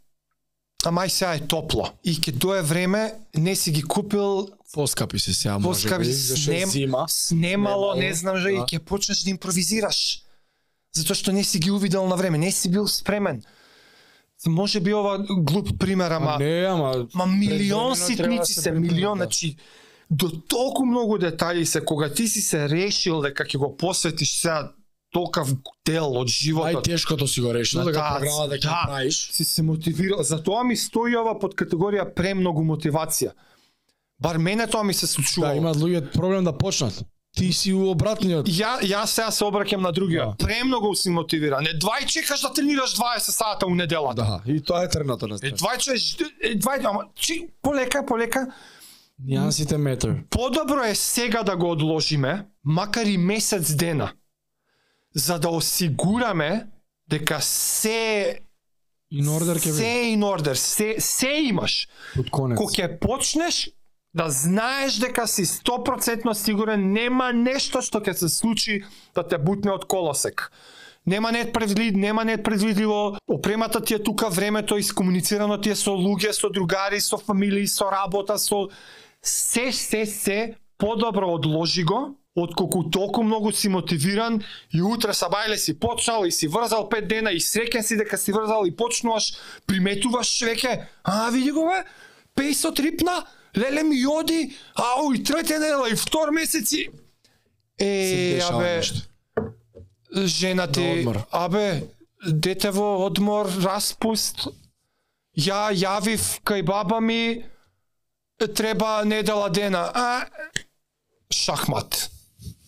[0.83, 1.89] Ама ај сега е топло.
[2.03, 3.01] И ќе дое време,
[3.37, 7.05] не си ги купил Поскапи се сега може Поскапи би, снем- зима.
[7.09, 8.61] снемало, не знам же, и да.
[8.61, 10.23] ќе почнеш да импровизираш.
[10.95, 13.43] Затоа што не си ги увидел на време, не си бил спремен.
[14.47, 16.31] Може би ова глуп пример, ама...
[16.31, 19.27] Ма не, ама Ма милион треба ситници да се, милион, приprema, да.
[20.11, 24.71] До толку многу детали се кога ти си се решил дека ќе го посветиш сега
[25.11, 25.47] толкав
[25.85, 26.83] дел од животот.
[26.83, 28.83] Најтешкото си го решил да таа- програма да ќе да.
[28.85, 29.29] правиш.
[29.31, 30.23] си се мотивирал.
[30.23, 33.31] Затоа ми стои ова под категорија премногу мотивација.
[34.19, 35.55] Бар мене тоа ми се Да, случува.
[35.55, 37.03] имаат луѓе проблем да почнат.
[37.31, 38.47] Ти си у обратниот.
[38.47, 40.35] Ја ја сега се обраќам на другиот.
[40.37, 40.45] Да.
[40.45, 41.63] Премногу си мотивиран.
[41.63, 44.21] Не двај чекаш да тренираш 20 сата у неделата.
[44.23, 48.47] Да, и тоа е тренато на Е двај чеш, е двај, ама чи, полека, полека.
[49.25, 50.15] Нијансите метр.
[50.29, 54.13] Подобро е сега да го одложиме, макар и месец дена,
[55.15, 56.67] за да осигураме
[57.09, 58.39] дека се
[59.11, 61.87] In order ќе се in order, се, се имаш.
[62.15, 62.57] Под конец.
[62.57, 63.57] Кога ќе почнеш
[64.15, 68.83] да знаеш дека си 100% сигурен нема нешто што ќе се случи
[69.15, 70.47] да те бутне од колосек.
[71.05, 75.91] Нема нет предвид, нема нет предвидливо, опремата ти е тука, времето искомуницирано ти е со
[75.91, 78.69] луѓе, со другари, со фамилии, со работа, со
[79.23, 84.41] се, се, се, подобро одложи го, отколку толку многу си мотивиран
[84.73, 88.31] и утре сабајле си почнал и си врзал пет дена и среќен си дека си
[88.31, 89.33] врзал и почнуваш,
[89.67, 91.83] приметуваш веќе, а види го бе,
[92.35, 93.25] пейсот рипна,
[93.57, 96.89] леле ми оди, ау и трете недела и втор месеци.
[97.79, 98.81] Се Е, абе,
[100.25, 101.83] жена На ти, абе,
[102.27, 104.47] дете во одмор, распуст,
[105.37, 107.43] ја јавив кај баба ми,
[108.47, 110.25] треба недела дена, а,
[111.33, 112.09] шахмат.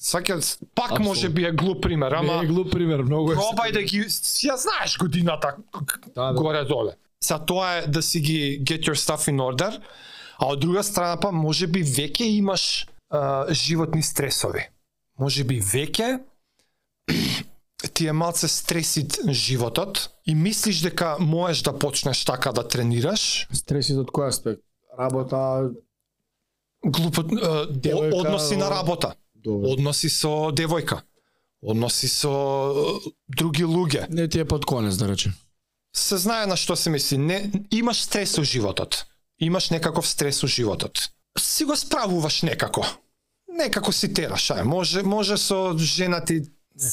[0.03, 0.35] Сваќа,
[0.75, 3.35] пак може би е глуп пример, ама Не е глуп пример, многу е.
[3.35, 5.55] пробај да ги, ја знаеш годината
[6.15, 6.33] Да, да.
[6.33, 6.91] горе доле.
[7.23, 9.81] Са тоа е да си ги get your stuff in order,
[10.37, 14.67] а од друга страна па може би веќе имаш а, животни стресови.
[15.19, 16.19] може би веќе,
[17.93, 23.97] ти е малце стресит животот и мислиш дека можеш да почнеш така да тренираш, Стресит
[23.97, 24.61] од кој аспект?
[24.99, 25.71] Работа,
[26.85, 29.71] глупо, Девојка, односи на работа, добро.
[29.73, 31.01] односи со девојка,
[31.61, 34.09] односи со други луѓе.
[34.09, 35.33] Не ти е под конец, да речем.
[35.95, 37.17] Се знае на што се мисли.
[37.17, 39.05] Не, имаш стрес во животот.
[39.39, 40.97] Имаш некаков стрес во животот.
[41.37, 42.85] Си го справуваш некако.
[43.47, 44.63] Некако си тераш, ај.
[44.63, 46.89] Може, може со жена ти не,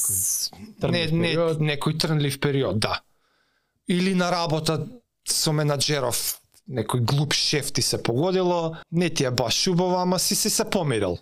[0.81, 1.59] трнлив не, период.
[1.61, 3.01] некој трнлив период, да.
[3.87, 4.87] Или на работа
[5.25, 6.40] со менаџеров
[6.71, 10.65] некој глуп шеф ти се погодило, не ти е баш убаво, ама си си се
[10.65, 11.17] помирил.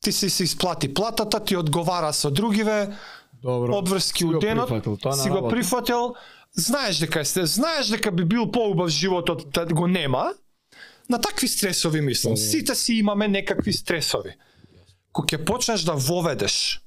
[0.00, 2.96] Ти си си исплати платата, ти одговара со другиве,
[3.42, 3.78] Добро.
[3.78, 4.68] обврски у денот,
[5.22, 6.14] си го прифатил,
[6.52, 10.32] знаеш дека е стрес, знаеш дека би бил поубав животот да го нема,
[11.10, 12.36] на такви стресови мислам.
[12.36, 14.36] Сите си имаме некакви стресови.
[15.12, 16.80] Кога ќе почнеш да воведеш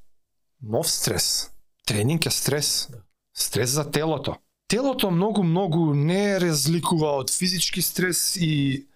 [0.62, 1.52] нов стрес,
[1.86, 2.89] тренинг е стрес,
[3.34, 4.36] стрес за телото.
[4.68, 8.88] Телото многу многу не разликува од физички стрес и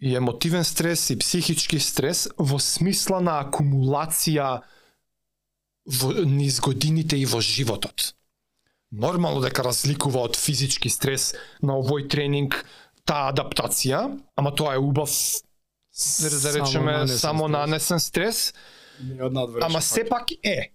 [0.00, 4.62] и емотивен стрес и психички стрес во смисла на акумулација
[6.00, 8.14] во низ годините и во животот.
[8.90, 12.56] Нормално дека разликува од физички стрес на овој тренинг
[13.04, 14.00] таа адаптација,
[14.36, 15.12] ама тоа е убав
[16.20, 18.54] да да речеме само нанесен стрес,
[19.60, 20.72] ама сепак е.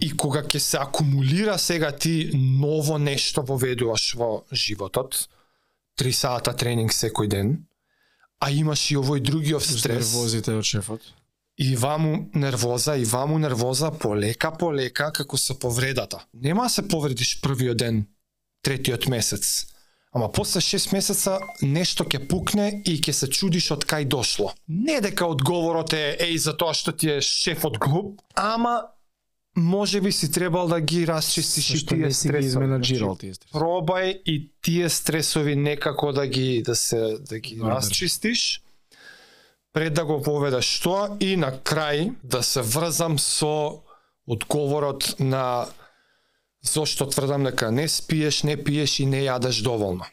[0.00, 5.28] И кога ќе се акумулира сега ти ново нешто воведуваш во животот,
[5.96, 7.66] три сата тренинг секој ден,
[8.40, 11.00] а имаш и овој другиов Плюс стрес, Нервозите од шефот.
[11.58, 16.20] и ваму нервоза, и ваму нервоза, полека, полека, како со повредата.
[16.34, 18.06] Нема да се повредиш првиот ден,
[18.62, 19.66] третиот месец.
[20.12, 24.52] Ама после 6 месеца нешто ќе пукне и ќе се чудиш од кај дошло.
[24.68, 28.82] Не дека одговорот е еј за тоа што ти е шефот глуп, ама
[29.56, 33.32] може би си требал да ги расчистиш и Што тие ги стресови.
[33.52, 37.76] Пробај и тие стресови некако да ги да се да ги Добар.
[37.76, 38.62] расчистиш
[39.72, 43.80] пред да го поведеш тоа и на крај да се врзам со
[44.28, 45.66] одговорот на
[46.62, 50.04] зошто тврдам дека не спиеш, не пиеш и не јадеш доволно.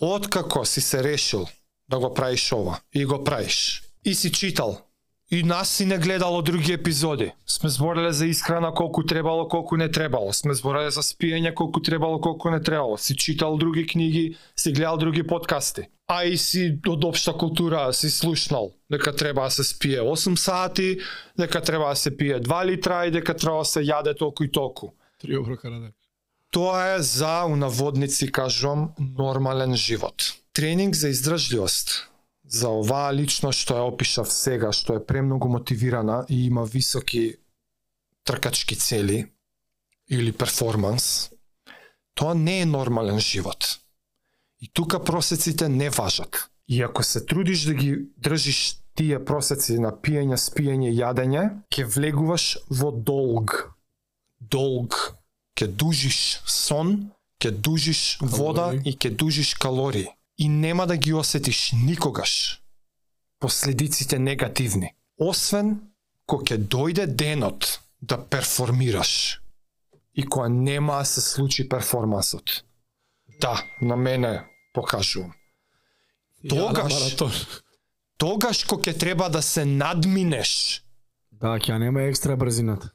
[0.00, 1.48] Откако си се решил
[1.88, 4.89] да го правиш ова и го правиш и си читал
[5.30, 7.32] и нас си не гледало други епизоди.
[7.46, 10.32] Сме збореле за исхрана колку требало, колку не требало.
[10.32, 12.98] Сме збореле за спиење колку требало, колку не требало.
[12.98, 15.86] Си читал други книги, си гледал други подкасти.
[16.08, 20.98] А и си од општа култура си слушнал дека треба да се спие 8 сати,
[21.38, 24.50] дека треба да се пие 2 литра и дека треба да се јаде толку и
[24.50, 24.90] толку.
[25.22, 25.92] Три оброка на ден.
[26.50, 30.34] Тоа е за унаводници кажувам нормален живот.
[30.52, 32.09] Тренинг за издржливост.
[32.50, 37.36] За оваа лично што ја опишав сега, што е премногу мотивирана и има високи
[38.26, 39.30] тркачки цели
[40.10, 41.30] или перформанс,
[42.14, 43.78] тоа не е нормален живот.
[44.60, 46.50] И тука просеците не важат.
[46.68, 52.58] И ако се трудиш да ги држиш тие просеци на пиење, спиење, јадење, ќе влегуваш
[52.68, 53.70] во долг.
[54.40, 54.98] Долг
[55.54, 58.82] ќе дужиш сон, ќе дужиш вода Калории.
[58.84, 60.08] и ќе дужиш калории.
[60.40, 62.62] И нема да ги осетиш никогаш
[63.40, 64.94] последиците негативни.
[65.20, 65.74] Освен
[66.26, 69.40] кога ќе дојде денот да перформираш
[70.16, 72.64] и кога нема да се случи перформансот.
[73.40, 75.32] Да, на мене покажувам.
[76.48, 77.16] Тогаш-.
[78.16, 80.84] Тогаш кога ќе треба да се надминеш
[81.32, 82.90] Да, ќе нема екстра брзината.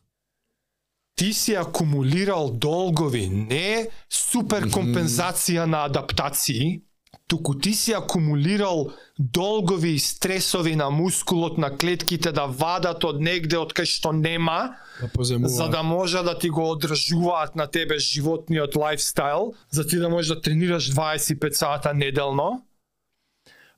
[1.16, 6.82] ти си акумулирал долгови, не супер компензација на адаптации,
[7.28, 13.58] туку ти си акумулирал долгови и стресови на мускулот на клетките да вадат од негде
[13.58, 15.50] од кај што нема, Да поземува.
[15.50, 20.36] за да може да ти го одржуваат на тебе животниот лайфстайл, за ти да можеш
[20.36, 22.66] да тренираш 25 сата неделно,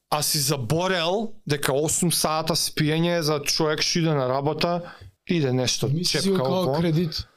[0.09, 4.81] а си заборел дека 8 сата спиење за човек што иде на работа,
[5.27, 7.27] иде нешто Мисли си чепка како кредит.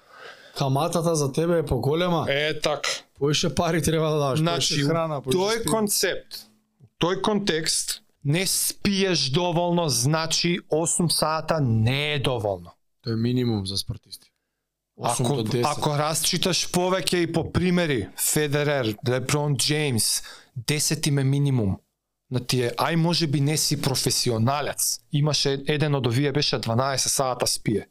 [0.58, 2.26] Каматата за тебе е поголема.
[2.28, 2.88] Е така.
[3.21, 6.47] Поише пари треба да даш, Значи, храна, тој концепт,
[6.97, 12.73] тој контекст, не спиеш доволно, значи 8 сата не е доволно.
[13.05, 14.33] Тоа е минимум за спортисти.
[14.99, 15.64] 8 Ако, до 10.
[15.68, 20.23] ако расчиташ повеќе и по примери, Федерер, Леброн Джеймс,
[20.59, 21.77] 10 им е минимум
[22.31, 25.01] на тие, ај може би не си професионалец.
[25.12, 27.89] Имаше еден од овие беше 12 сата спие.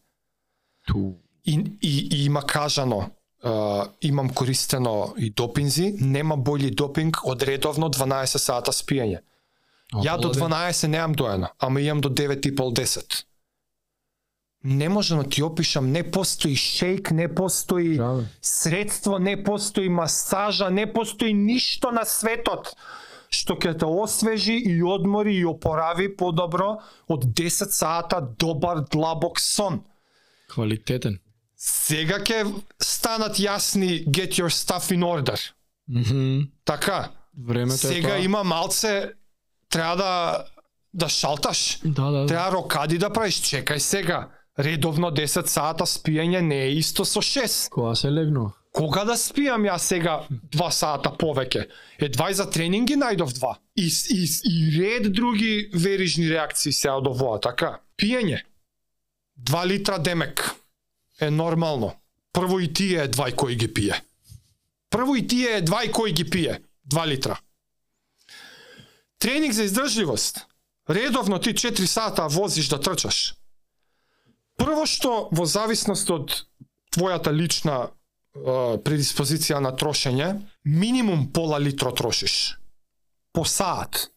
[0.87, 1.13] Ту.
[1.45, 3.11] И, и, и има кажано,
[3.43, 9.21] uh, имам користено и допинзи, нема бољи допинг од редовно 12 сата спиење.
[9.93, 13.25] Ја до 12 немам доена, ама имам до 9 и пол 10.
[14.63, 17.99] Не можам да ти опишам, не постои шейк, не постои
[18.41, 22.75] средство, не постои масажа, не постои ништо на светот
[23.29, 26.69] што ќе те освежи и одмори и опорави подобро
[27.07, 29.83] од 10 сата добар длабок сон.
[30.49, 31.19] Квалитетен.
[31.59, 32.45] Сега ќе
[32.81, 35.39] станат јасни get your stuff in order.
[35.89, 36.39] Мгм.
[36.65, 37.11] Така,
[37.47, 38.19] Времето е сега тоа.
[38.19, 39.11] има малце
[39.69, 40.45] треба да
[40.93, 41.79] да шалташ.
[41.85, 42.25] Да, да, да.
[42.25, 43.35] Треба рокади да правиш.
[43.35, 44.29] Чекај сега.
[44.59, 47.69] Редовно 10 сата спиење не е исто со 6.
[47.69, 48.51] Кога се легнува?
[48.71, 51.67] Кога да спиам ја сега 2 сата повеќе?
[51.99, 53.55] Е, 2 за тренинги најдов 2.
[53.75, 57.79] И, и, и ред други верижни реакции се од овоа, така?
[57.97, 58.41] Пиење.
[59.39, 60.55] 2 литра демек
[61.19, 61.95] е нормално.
[62.33, 64.01] Прво и тие е 2 кој ги пие.
[64.89, 66.59] Прво и тие е 2 кој ги пие.
[66.87, 67.39] 2 литра.
[69.19, 70.45] Тренинг за издржливост.
[70.89, 73.35] Редовно ти 4 сата возиш да трчаш.
[74.57, 76.33] Прво што во зависност од
[76.91, 77.89] твојата лична е,
[78.83, 82.57] предиспозиција на трошење, минимум пола литро трошиш.
[83.33, 84.09] По саат.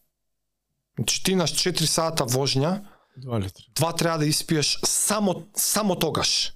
[0.97, 2.81] Значи ти на 4 сата вожња,
[3.17, 3.63] Два литра.
[3.75, 6.53] два треба да испиеш само само тогаш.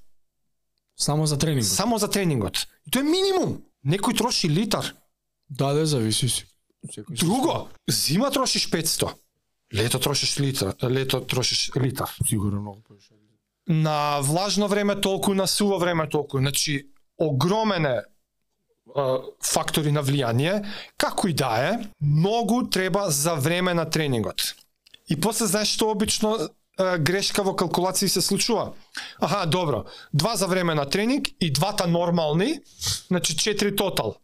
[0.98, 1.66] Само за тренинг.
[1.66, 2.68] Само за тренингот.
[2.88, 3.62] И тоа е минимум.
[3.86, 4.94] Некој троши литар.
[5.50, 6.46] Да, да, зависи си.
[6.90, 9.14] Секој Друго, зима трошиш 500.
[9.74, 12.10] Лето трошиш литар, лето трошиш литар.
[12.28, 13.18] Сигурно многу повеќе.
[13.68, 16.38] на влажно време толку, на суво време толку.
[16.38, 16.88] Значи,
[17.18, 18.02] огромен е
[19.44, 20.64] фактори на влијание,
[20.98, 24.56] како и да е, многу треба за време на тренингот.
[25.10, 28.74] И после знаеш што обично грешка во калкулации се случува.
[29.22, 29.86] Аха, добро.
[30.14, 32.60] Два за време на тренинг и двата нормални,
[33.08, 34.16] значи четири тотал.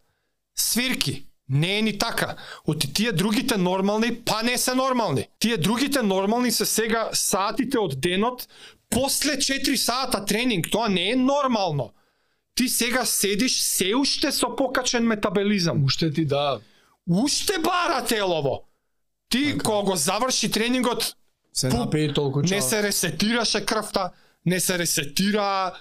[0.55, 1.25] Свирки.
[1.49, 2.35] Не е ни така.
[2.67, 5.27] Од тие другите нормални, па не се нормални.
[5.39, 8.47] Тие другите нормални се сега сатите од денот
[8.89, 10.71] после 4 сата тренинг.
[10.71, 11.91] Тоа не е нормално.
[12.55, 15.83] Ти сега седиш се уште со покачен метаболизам.
[15.83, 16.59] Уште ти да,
[17.09, 18.63] Уште бара телово.
[19.29, 21.15] Ти кога го заврши тренингот,
[21.53, 22.55] се Пу- напиј толку чао.
[22.55, 24.11] не се ресетираше крвта,
[24.45, 25.73] не се ресетира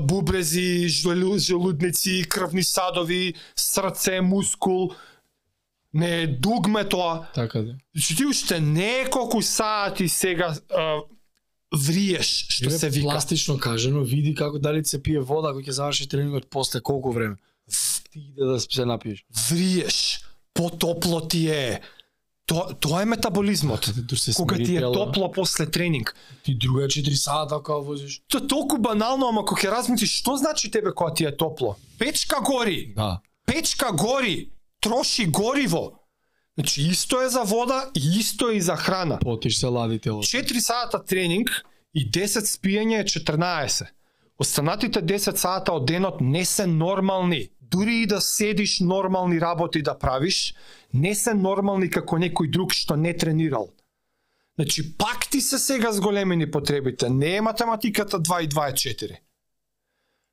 [0.00, 4.90] бубрези, желу- желудници, крвни садови, срце, мускул.
[5.92, 7.26] Не е дугме тоа.
[7.34, 7.74] Така да.
[7.94, 10.96] Значи ти уште неколку сати сега е,
[11.72, 13.04] вриеш, што Еве, се вика.
[13.04, 17.36] Пластично кажано, види како дали се пие вода кога ќе заврши тренингот после колку време.
[18.12, 19.24] Ти иде да се напиеш.
[19.50, 20.20] Вриеш,
[20.54, 21.80] потопло ти е.
[22.46, 23.92] Тоа, тоа е метаболизмот.
[24.36, 26.14] Кога ти е топло после тренинг.
[26.42, 28.22] Ти друга 4 сата кога возиш.
[28.28, 31.76] Тоа е толку банално, ама кога ќе размислиш, што значи тебе кога ти е топло?
[31.98, 32.92] Печка гори.
[32.96, 33.20] Да.
[33.46, 35.92] печка гори, троши гориво.
[36.58, 39.18] Значи исто е за вода и исто е и за храна.
[39.18, 40.22] Потиш се лади тело.
[40.22, 41.50] 4 сата тренинг
[41.94, 43.86] и 10 спиење е 14.
[44.38, 47.48] Останатите 10 сата од денот не се нормални.
[47.70, 50.54] Дури и да седиш нормални работи да правиш,
[50.94, 53.68] не се нормални како некој друг што не тренирал.
[54.58, 57.10] Значи, пак ти се сега зголемени потребите.
[57.10, 59.16] Не е математиката 2 и 2 е 4.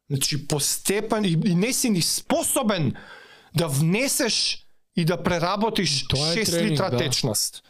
[0.10, 2.94] Значи, постепен и, и не си ни способен
[3.56, 4.66] да внесеш
[4.96, 6.98] и да преработиш Тоа е 6 тренинг, литра да.
[6.98, 7.64] течност.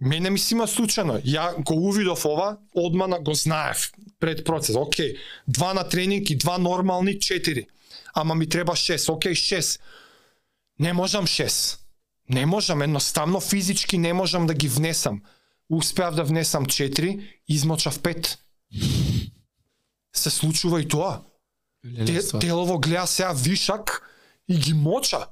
[0.00, 1.22] Мене ми си има случајно.
[1.24, 4.76] Ја го увидов ова, одма на- го знаев пред процес.
[4.76, 5.16] Океј,
[5.48, 7.66] два на тренинг и два нормални, четири.
[8.16, 9.12] Ама ми треба 6.
[9.12, 9.80] Океј, 6.
[10.78, 11.78] Не можам 6.
[12.28, 15.22] Не можам, едноставно физички не можам да ги внесам.
[15.70, 18.38] Успеав да внесам 4, измочав 5.
[20.16, 21.20] Се случува и тоа.
[22.06, 24.10] Те, телово гледа сега вишак
[24.48, 25.26] и ги моча.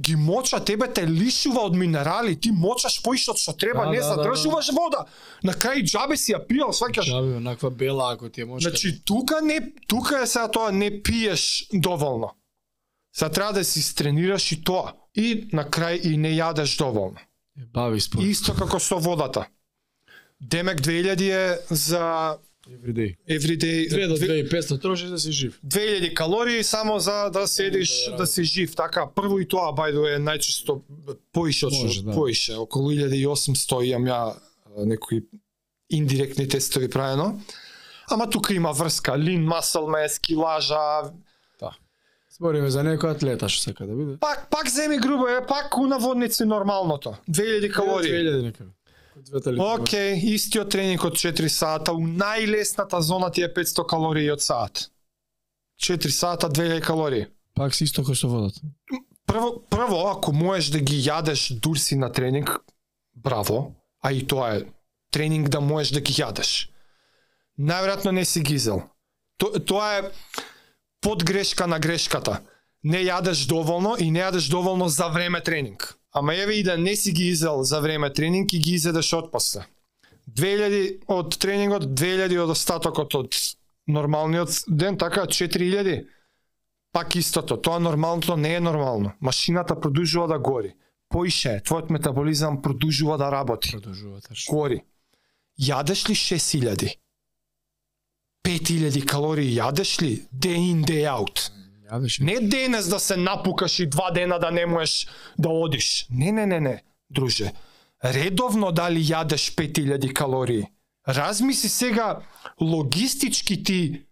[0.00, 4.08] Ги моча, тебе те лишува од минерали, ти мочаш поишот што треба, Да, не да,
[4.08, 5.04] да, задржуваш вода.
[5.44, 7.04] На крај џабе си ја пиел, сваќаш.
[7.04, 8.68] Жаби, онаква бела ако ти е може.
[8.68, 12.30] Значи тука не тука е сега тоа не пиеш доволно.
[13.12, 14.92] Сега треба да си стренираш и тоа.
[15.14, 17.20] И на крај и не јадеш доволно.
[17.56, 18.24] бави спорт.
[18.24, 19.46] Исто како со водата.
[20.40, 23.16] Демек 2000 е за Everyday.
[23.28, 25.60] everyday 2 до две- 2500 трошиш да си жив.
[25.62, 28.74] 2000 калории само за да седиш Да, да си жив.
[28.76, 30.80] Така, прво и тоа бајдо е најчесто
[31.32, 31.72] поише од
[32.04, 32.12] да.
[32.12, 34.34] поише, околу 1800 имам ја
[34.78, 35.22] некои
[35.90, 37.40] индиректни тестови правено.
[38.10, 41.10] Ама тука има врска, lean muscle mass, килажа,
[42.32, 44.16] Збориме за некој атлета што сака да биде.
[44.20, 47.16] пак пак земи грубо е, пак унаводници нормалното.
[47.30, 48.10] 2000 калории.
[48.10, 48.70] 2000 некаде.
[49.22, 49.62] Кој двете литри.
[49.62, 54.90] Океј, истиот тренинг од 4 сата, у најлесната зона ти е 500 калории од саат.
[55.78, 57.26] 4 сата 2000 калории.
[57.54, 58.60] Пак си исто кој со водата.
[59.26, 62.50] Прво, прво, ако можеш да ги јадеш дурси на тренинг,
[63.14, 64.66] браво, а и тоа е
[65.10, 66.68] тренинг да можеш да ги јадеш.
[67.58, 68.82] најверојатно не си ги изел.
[69.36, 70.10] То, тоа е
[71.00, 72.40] подгрешка на грешката.
[72.82, 76.01] Не јадеш доволно и не јадеш доволно за време тренинг.
[76.12, 79.66] Ама еве и да не си ги изел за време тренинг и ги изедеш отпосле.
[80.30, 83.36] 2000 од тренингот, 2000 од остатокот од
[83.88, 86.04] нормалниот ден, така 4000.
[86.92, 89.12] Пак истото, тоа нормалното не е нормално.
[89.20, 90.74] Машината продолжува да гори.
[91.08, 93.72] Поише, твојот метаболизам продолжува да работи.
[93.72, 94.46] Продолжува таш.
[94.50, 94.82] Гори.
[95.60, 96.96] Јадеш ли 6000?
[98.44, 100.26] 5000 калории јадеш ли?
[100.32, 101.50] Day in, day out.
[101.92, 102.20] Јадеш.
[102.24, 105.06] Не денес да се напукаш и два дена да не можеш
[105.38, 106.06] да одиш.
[106.10, 107.52] Не, не, не, не, друже.
[108.04, 110.64] Редовно дали јадеш 5000 калории.
[111.08, 112.20] Размисли сега
[112.60, 114.02] логистички ти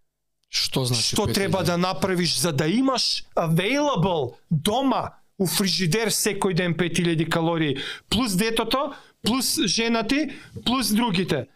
[0.51, 1.15] Што значи?
[1.15, 1.67] што пет треба илјади?
[1.67, 7.79] да направиш за да имаш available дома у фрижидер секој ден 5000 калории,
[8.11, 8.93] плюс детото,
[9.23, 10.31] плюс жена ти,
[10.67, 11.47] плюс другите.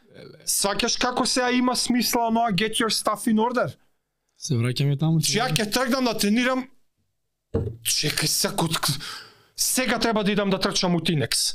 [0.47, 3.75] Сваќаш како сега има смисла оноа get your stuff in order?
[4.45, 5.21] Се враќаме таму.
[5.25, 6.67] Че ја ќе тргнам да тренирам,
[7.83, 8.67] чекај сега,
[9.57, 11.55] сега треба да идам да трчам у Тинекс.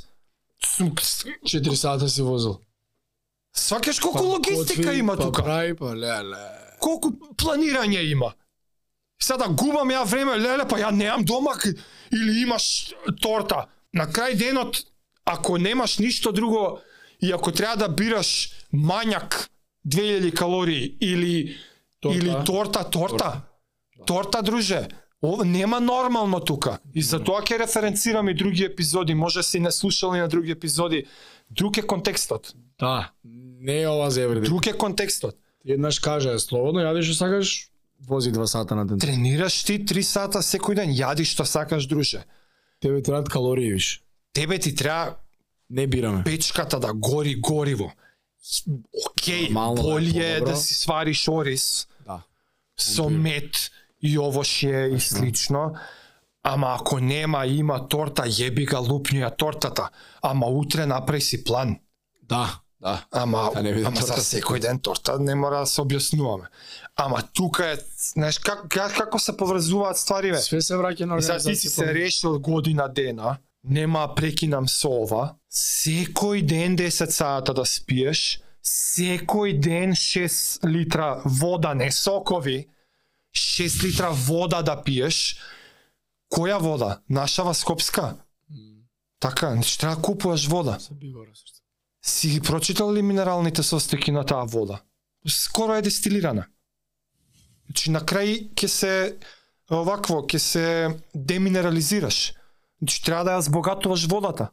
[0.80, 2.60] 4 сата си возил.
[3.56, 5.44] Сваќаш колку логистика готви, има па тука?
[5.44, 6.42] Прави, па леле.
[6.80, 8.34] колку планирање има.
[9.22, 11.54] Сега губам ја време, леле, па ја немам дома
[12.12, 13.68] или имаш торта.
[13.94, 14.82] На крај денот,
[15.26, 16.80] ако немаш ништо друго
[17.22, 19.50] и ако треба да бираш мањак
[19.86, 21.58] 2000 калории или
[22.00, 22.18] Торта.
[22.18, 23.42] или торта, торта.
[24.06, 24.88] Торта, друже.
[25.24, 26.80] Ова нема нормално тука.
[26.96, 31.06] И за тоа ќе референцирам и други епизоди, може си не слушали на други епизоди.
[31.52, 32.54] Друг е контекстот.
[32.80, 33.12] Да,
[33.60, 34.48] не е ова за евреди.
[34.48, 35.36] Друг е контекстот.
[35.68, 37.68] Еднаш кажа, слободно јадиш што сакаш,
[38.08, 39.00] вози 2 сата на ден.
[39.00, 42.24] Тренираш ти 3 сата секој ден, јади што сакаш, друже.
[42.80, 44.02] Тебе требаат калории виш.
[44.34, 45.16] Тебе ти треба
[45.70, 46.24] Не бираме.
[46.24, 47.92] печката да гори гориво.
[48.96, 51.88] Океј, Нормално да е да си свариш ориз.
[52.82, 55.74] Со мед и овошје и слично.
[56.44, 59.90] Ама ако нема, има торта, јеби ga лупни ја тортата.
[60.22, 61.80] Ама утре направи си план.
[62.24, 63.06] Да, да.
[63.12, 66.48] Ама, А не ама за торта секој ден торта не мора да се објаснуваме.
[66.96, 67.78] Ама тука е,
[68.14, 70.40] знаеш, как, как, како се поврзуваат ствари, бе?
[70.40, 74.90] Све се враќа на Сега ти си се решил година дена, нема да прекинам со
[75.04, 82.68] ова, секој ден 10 сата да спиеш, секој ден 6 литра вода, не сокови,
[83.34, 85.40] 6 литра вода да пиеш.
[86.30, 87.02] Која вода?
[87.10, 88.16] Нашава скопска?
[89.20, 90.78] Така, значи треба да купуваш вода.
[92.06, 94.82] Си ги прочитал ли минералните состојки на таа вода?
[95.28, 96.46] Скоро е дестилирана.
[97.66, 98.94] Значи на крај ќе се
[99.72, 100.66] овакво, ќе се
[101.14, 102.34] деминерализираш.
[102.80, 104.50] Значи треба да ја збогатуваш водата.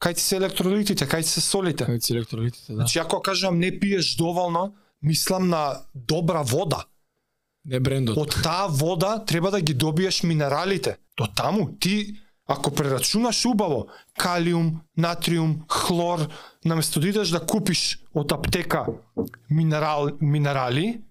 [0.00, 1.84] Кај ти се електролитите, кај ти се солите.
[1.84, 2.74] Кај си електролитите, да.
[2.74, 6.84] Значи ако кажам не пиеш доволно, мислам на добра вода.
[7.64, 8.16] Не брендот.
[8.16, 10.96] Од таа вода треба да ги добиеш минералите.
[11.16, 12.16] До таму ти
[12.50, 13.86] ако прерачунаш убаво
[14.18, 16.28] калиум, натриум, хлор,
[16.64, 18.86] наместо да идеш да купиш од аптека
[19.50, 21.04] минерал, минерали,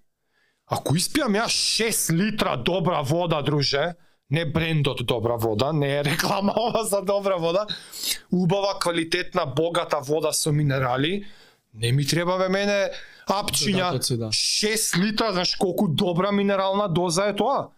[0.67, 3.93] ако испијам ја 6 литра добра вода, друже,
[4.29, 7.67] не брендот добра вода, не е реклама ова за добра вода,
[8.31, 11.25] убава, квалитетна, богата вода со минерали,
[11.73, 12.89] не ми треба бе мене
[13.29, 14.29] апчиња, Додатоци, да.
[14.29, 17.69] 6 литра, знаеш колку добра минерална доза е тоа?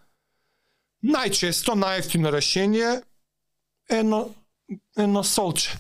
[1.04, 3.02] Најчесто најефтино решение
[3.90, 4.30] е едно
[4.98, 5.76] едно солче.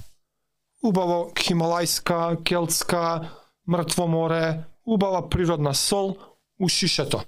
[0.84, 3.30] Убаво хималајска, келтска,
[3.68, 6.18] мртво море, убава природна сол
[6.60, 7.24] у шишето.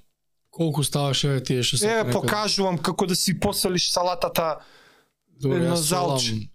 [0.54, 4.60] Колку ставаш еве тие што се Еве покажувам како да си посолиш салатата.
[5.42, 6.50] Добре, едно залче.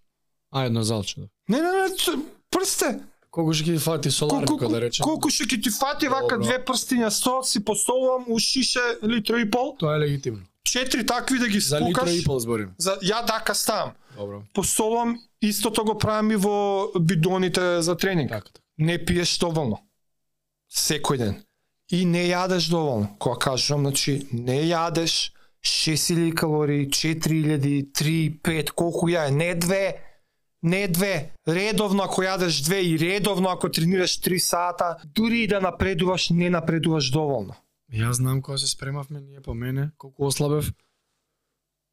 [0.50, 1.26] А, едно залче, да.
[1.48, 3.00] Не, не, не, прсте.
[3.30, 5.02] Колку ќе ти фати соларка, Колку, да речем?
[5.04, 9.74] колку ќе ти фати вака две прстиња сол, си посолувам у шише литро и пол,
[9.78, 10.46] Тоа е легитимно.
[10.64, 12.14] четири такви да ги За литро спукаш.
[12.14, 12.70] и пол зборим.
[12.78, 13.92] За ја дака ставам.
[14.16, 14.42] Добро.
[14.54, 18.30] Посолувам, истото го правам и во бидоните за тренинг.
[18.30, 18.60] Така, така.
[18.78, 19.82] не пиеш доволно.
[20.70, 21.42] Секој ден.
[21.90, 23.16] И не јадеш доволно.
[23.18, 25.32] Кога кажувам, значи, не јадеш
[25.64, 29.96] 6000 калории, 4000, 3, 5, колку ја е, не две,
[30.62, 31.32] не две.
[31.48, 36.50] Редовно ако јадеш две и редовно ако тренираш 3 сата, дури и да напредуваш, не
[36.50, 37.56] напредуваш доволно.
[37.92, 40.72] Јас знам кога се спремавме ние по мене, колку ослабев.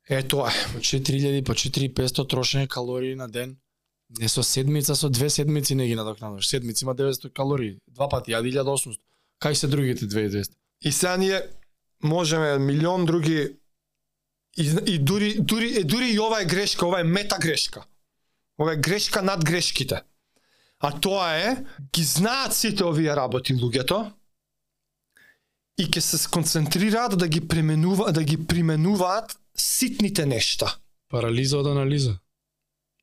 [0.10, 0.74] Е тоа е.
[0.74, 3.58] По 4000, по 4500 трошење калории на ден.
[4.20, 6.48] Не со седмица, со две седмици не ги надокнадуваш.
[6.48, 7.78] Седмици има 900 калории.
[7.88, 9.00] Два пати јади 1800.
[9.42, 10.52] Кај се другите 2200?
[10.82, 11.42] И сега ние
[12.04, 13.56] можеме милион други
[14.58, 17.84] и, и дури, дури, е, дури и ова е грешка, ова е мета грешка.
[18.60, 20.02] Ова е грешка над грешките.
[20.80, 24.12] А тоа е, ги знаат сите овие работи луѓето,
[25.78, 30.78] и ќе се сконцентрираат да ги применува да ги применуваат ситните нешта.
[31.10, 32.18] Парализа од анализа.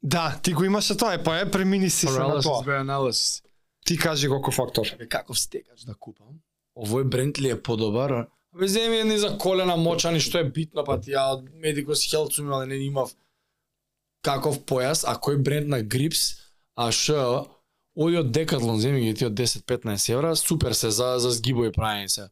[0.03, 2.65] Да, ти го имаше тоа, е, па е премини си се на Paralysis тоа.
[2.65, 3.43] by analysis.
[3.85, 4.87] Ти кажи колку фактор.
[4.99, 6.41] Бе, каков стекач да купам?
[6.77, 8.29] Овој бренд ли е подобар?
[8.59, 12.37] Бе, земи едни за колена мочани, што е битно, па ти ја од Medicus Health
[12.37, 13.13] сум имал, не имав
[14.23, 16.39] каков појас, а кој бренд на Grips,
[16.77, 17.17] а ш,
[17.95, 22.09] оди од Decathlon, земи ги ти од 10-15 евра, супер се за, за згибови правење
[22.09, 22.29] се.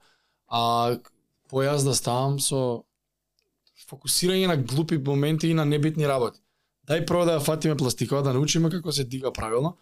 [0.47, 0.97] А
[1.51, 2.85] појас да ставам со
[3.91, 6.41] фокусирање на глупи моменти и на небитни работи.
[6.87, 9.77] Дај прво да ја фатиме пластикова, да научиме како се дига правилно.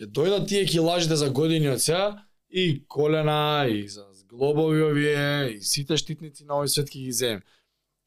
[0.00, 5.60] Ќе дојдат тие килажите за години од сега и колена, и за зглобови овие, и
[5.60, 7.42] сите штитници на овој свет ќе ги земем.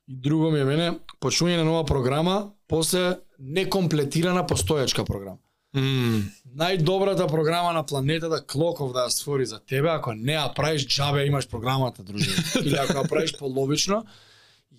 [0.10, 0.88] И друго ми е мене,
[1.22, 2.38] почнување на нова програма,
[2.68, 5.38] после некомплетирана постојачка програма.
[5.78, 6.26] Mm.
[6.58, 11.28] Најдобрата програма на планетата Клоков да ја створи за тебе, ако не ја правиш џабе
[11.28, 12.34] имаш програмата, друже.
[12.66, 14.02] Или ако ја правиш половично,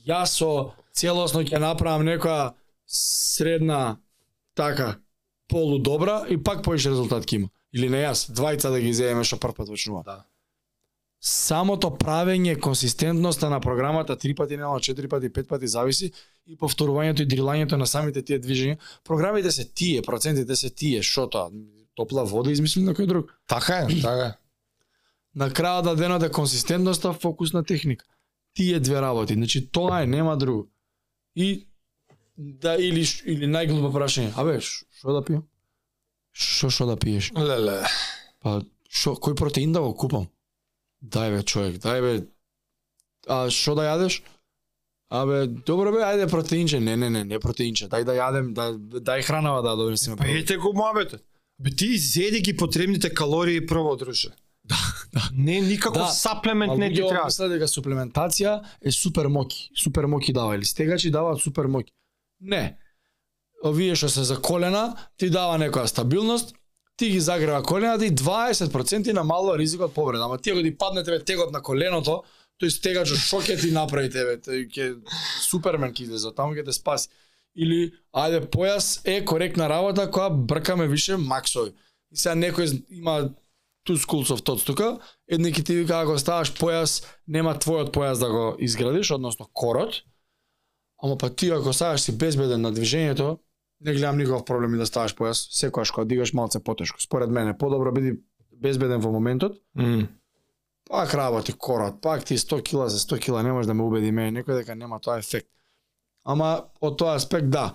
[0.03, 2.55] јас со целосно ќе направам некоја
[2.91, 4.01] средна
[4.59, 4.97] така
[5.49, 7.49] полудобра и пак поише резултат ќе има.
[7.75, 10.03] Или не јас, двајца да ги земеме што прв пат почнува.
[10.07, 10.23] Да.
[11.25, 16.13] Самото правење консистентноста на програмата три пати нело, четири пати, пет пати зависи
[16.47, 18.77] и повторувањето и дрилањето на самите тие движења.
[19.05, 21.51] Програмите се тие, процентите се тие, што тоа?
[21.97, 23.33] Топла вода измисли на кој друг.
[23.49, 24.33] Така е, така е.
[25.35, 28.05] На крајот на денот е консистентноста, фокус на техника.
[28.55, 30.69] Тие две работи, значи тоа е, нема друго.
[31.37, 31.67] И
[32.37, 35.43] да или или најглупо прашање, абе, што да пијам?
[36.33, 37.31] Што што да пиеш?
[37.37, 37.81] Леле.
[38.43, 40.29] Па што кој протеин да го купам?
[41.05, 42.15] Дај бе човек, дај бе.
[43.29, 44.23] А што да јадеш?
[45.15, 46.81] Абе, добро бе, ајде протеинче.
[46.81, 47.87] Не, не, не, не протеинче.
[47.93, 50.17] Дај да јадем, да дај хранава да донесеме.
[50.17, 51.23] Па ете го муабетот.
[51.59, 54.33] Бе ти изеди ги потребните калории прво, друже.
[54.65, 54.77] Да,
[55.13, 55.29] да.
[55.33, 56.09] Не никаков Да.
[56.09, 57.25] саплемент не ти треба.
[57.25, 59.71] мислат дека суплементација е супер моки.
[59.77, 61.93] Супер моки дава или стегачи даваат супер моки.
[62.45, 62.77] Не.
[63.65, 66.53] Овие што се за колена, ти дава некоја стабилност,
[66.97, 70.25] ти ги загрева колената и 20% на мало ризик од повреда.
[70.25, 72.23] Ама ти ако ти падне тебе тегот на коленото,
[72.61, 74.37] тој стегач што ќе ти направи тебе?
[74.45, 74.91] Тој ќе
[75.49, 77.09] супермен ќе излезе, таму ќе те спаси.
[77.57, 81.73] Или ајде појас е коректна работа која бркаме више максови.
[82.13, 83.33] И сега некој има
[83.85, 84.99] ту schools of thoughts тука,
[85.29, 90.03] едни ти вика ако ставаш појас, нема твојот појас да го изградиш, односно корот.
[91.05, 93.39] Ама па ти ако ставаш си безбеден на движењето,
[93.81, 97.03] не гледам никаков проблем и да ставаш појас, секогаш кога дигаш малце потешко.
[97.03, 98.15] Според мене подобро биди
[98.53, 100.09] безбеден во моментот, Mm.
[100.89, 104.11] пак работи корот, пак ти 100 кила за 100 кила не може да ме убеди
[104.11, 105.49] мене некој дека нема тоа ефект.
[106.25, 107.75] Ама од тоа аспект да.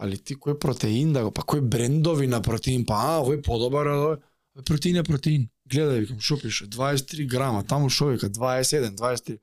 [0.00, 3.86] Али ти кој протеин да го, па кој брендови на протеин, па а, овој подобар
[3.86, 4.22] од
[4.66, 5.48] Протеин е протеин.
[5.70, 9.38] Гледај, викам, шо пише, 23 грама, таму шо вика, 21, 23.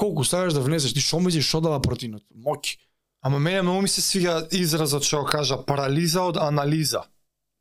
[0.00, 2.22] Колку ставаш да внесеш, ти шо мислиш шо дава протеинот?
[2.36, 2.78] Моки.
[3.22, 7.02] Ама мене многу ми се свига изразот што кажа парализа од анализа.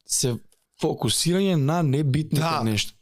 [0.07, 0.38] Се
[0.82, 2.64] фокусирање на небитните Да.
[2.64, 2.94] нешта.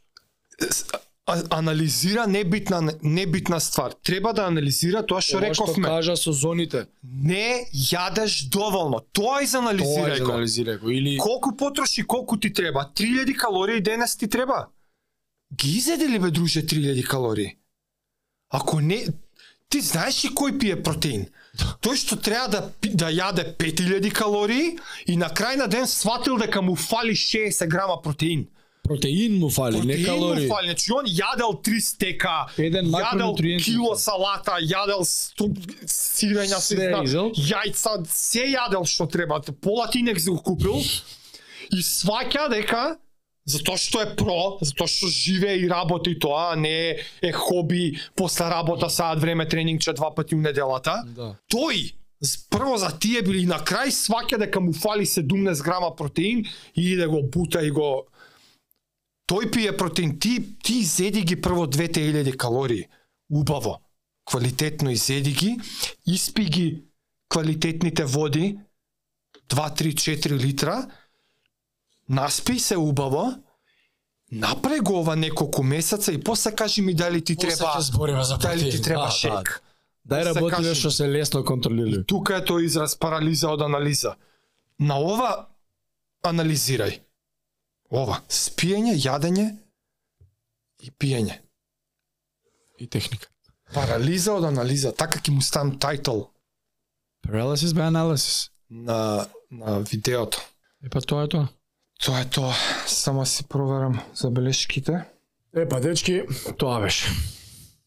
[1.50, 3.92] Анализира небитна небитна ствар.
[4.02, 5.88] Треба да анализира тоа што Ова што рековме.
[5.88, 6.86] кажа со зоните.
[7.04, 9.00] Не јадеш доволно.
[9.12, 10.32] Тоа изанализирај е го.
[10.32, 10.90] анализирај го.
[10.90, 12.90] Или Колку потроши, колку ти треба?
[12.94, 14.66] 3000 калории денес ти треба.
[15.54, 17.56] Ги изеди ли бе друже 3000 калории?
[18.50, 19.06] Ако не,
[19.68, 21.26] ти знаеш ли кој пие протеин?
[21.84, 26.62] Тој што треба да да јаде 5000 калории и на крај на ден сватил дека
[26.62, 28.48] му фали 60 грама протеин.
[28.82, 30.46] протеин му фали, не Протеин калории.
[30.48, 36.56] му фали, значи он јадел 3 стека, Еден јадел кило салата, јадел сирења,
[37.36, 40.80] јајца, се јадел што треба, пола тинекс го купил
[41.72, 42.96] и сваќа дека
[43.48, 48.50] затоа што е про, затоа што живее и работи тоа, а не е хоби после
[48.52, 51.02] работа саат време тренингче два пати у неделата.
[51.16, 51.34] Да.
[51.48, 51.94] Тој
[52.50, 56.44] прво за тие били на крај сваќа дека му фали 17 грама протеин
[56.74, 58.08] и иде го бута и го
[59.30, 62.88] тој пие протеин, ти ти изеди ги прво 2000 калории.
[63.30, 63.80] Убаво.
[64.24, 65.56] Квалитетно изеди ги,
[66.06, 66.82] испи ги
[67.28, 68.58] квалитетните води
[69.48, 70.90] 2 3 4 литра.
[72.08, 73.34] Наспи се убаво.
[74.32, 78.38] Направи го ова неколку месеца и после кажи ми дали ти После треба збориме за
[78.38, 79.62] дали ти треба Да, шейк.
[80.08, 80.74] Дај Се работи кажи.
[80.74, 82.04] што се лесно контролира.
[82.04, 84.14] Тука е тој израз парализа од анализа.
[84.80, 85.48] На ова
[86.24, 87.00] анализирај.
[87.90, 89.56] Ова, спиење, јадење
[90.82, 91.38] и пиење.
[92.78, 93.28] И техника.
[93.74, 96.28] Парализа од анализа, така ќе му ставам тајтл
[97.28, 98.50] Paralysis by analysis.
[98.70, 100.38] на на видеото.
[100.84, 101.48] Е па тоа е тоа.
[102.04, 102.54] Тоа е тоа.
[102.86, 105.04] Само си проверам забелешките.
[105.56, 106.22] Е па дечки,
[106.58, 107.08] тоа беше.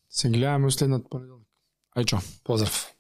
[0.10, 1.48] Се гледаме у следниот понеделник.
[1.96, 2.20] Ај чао.
[2.44, 2.92] Поздрав.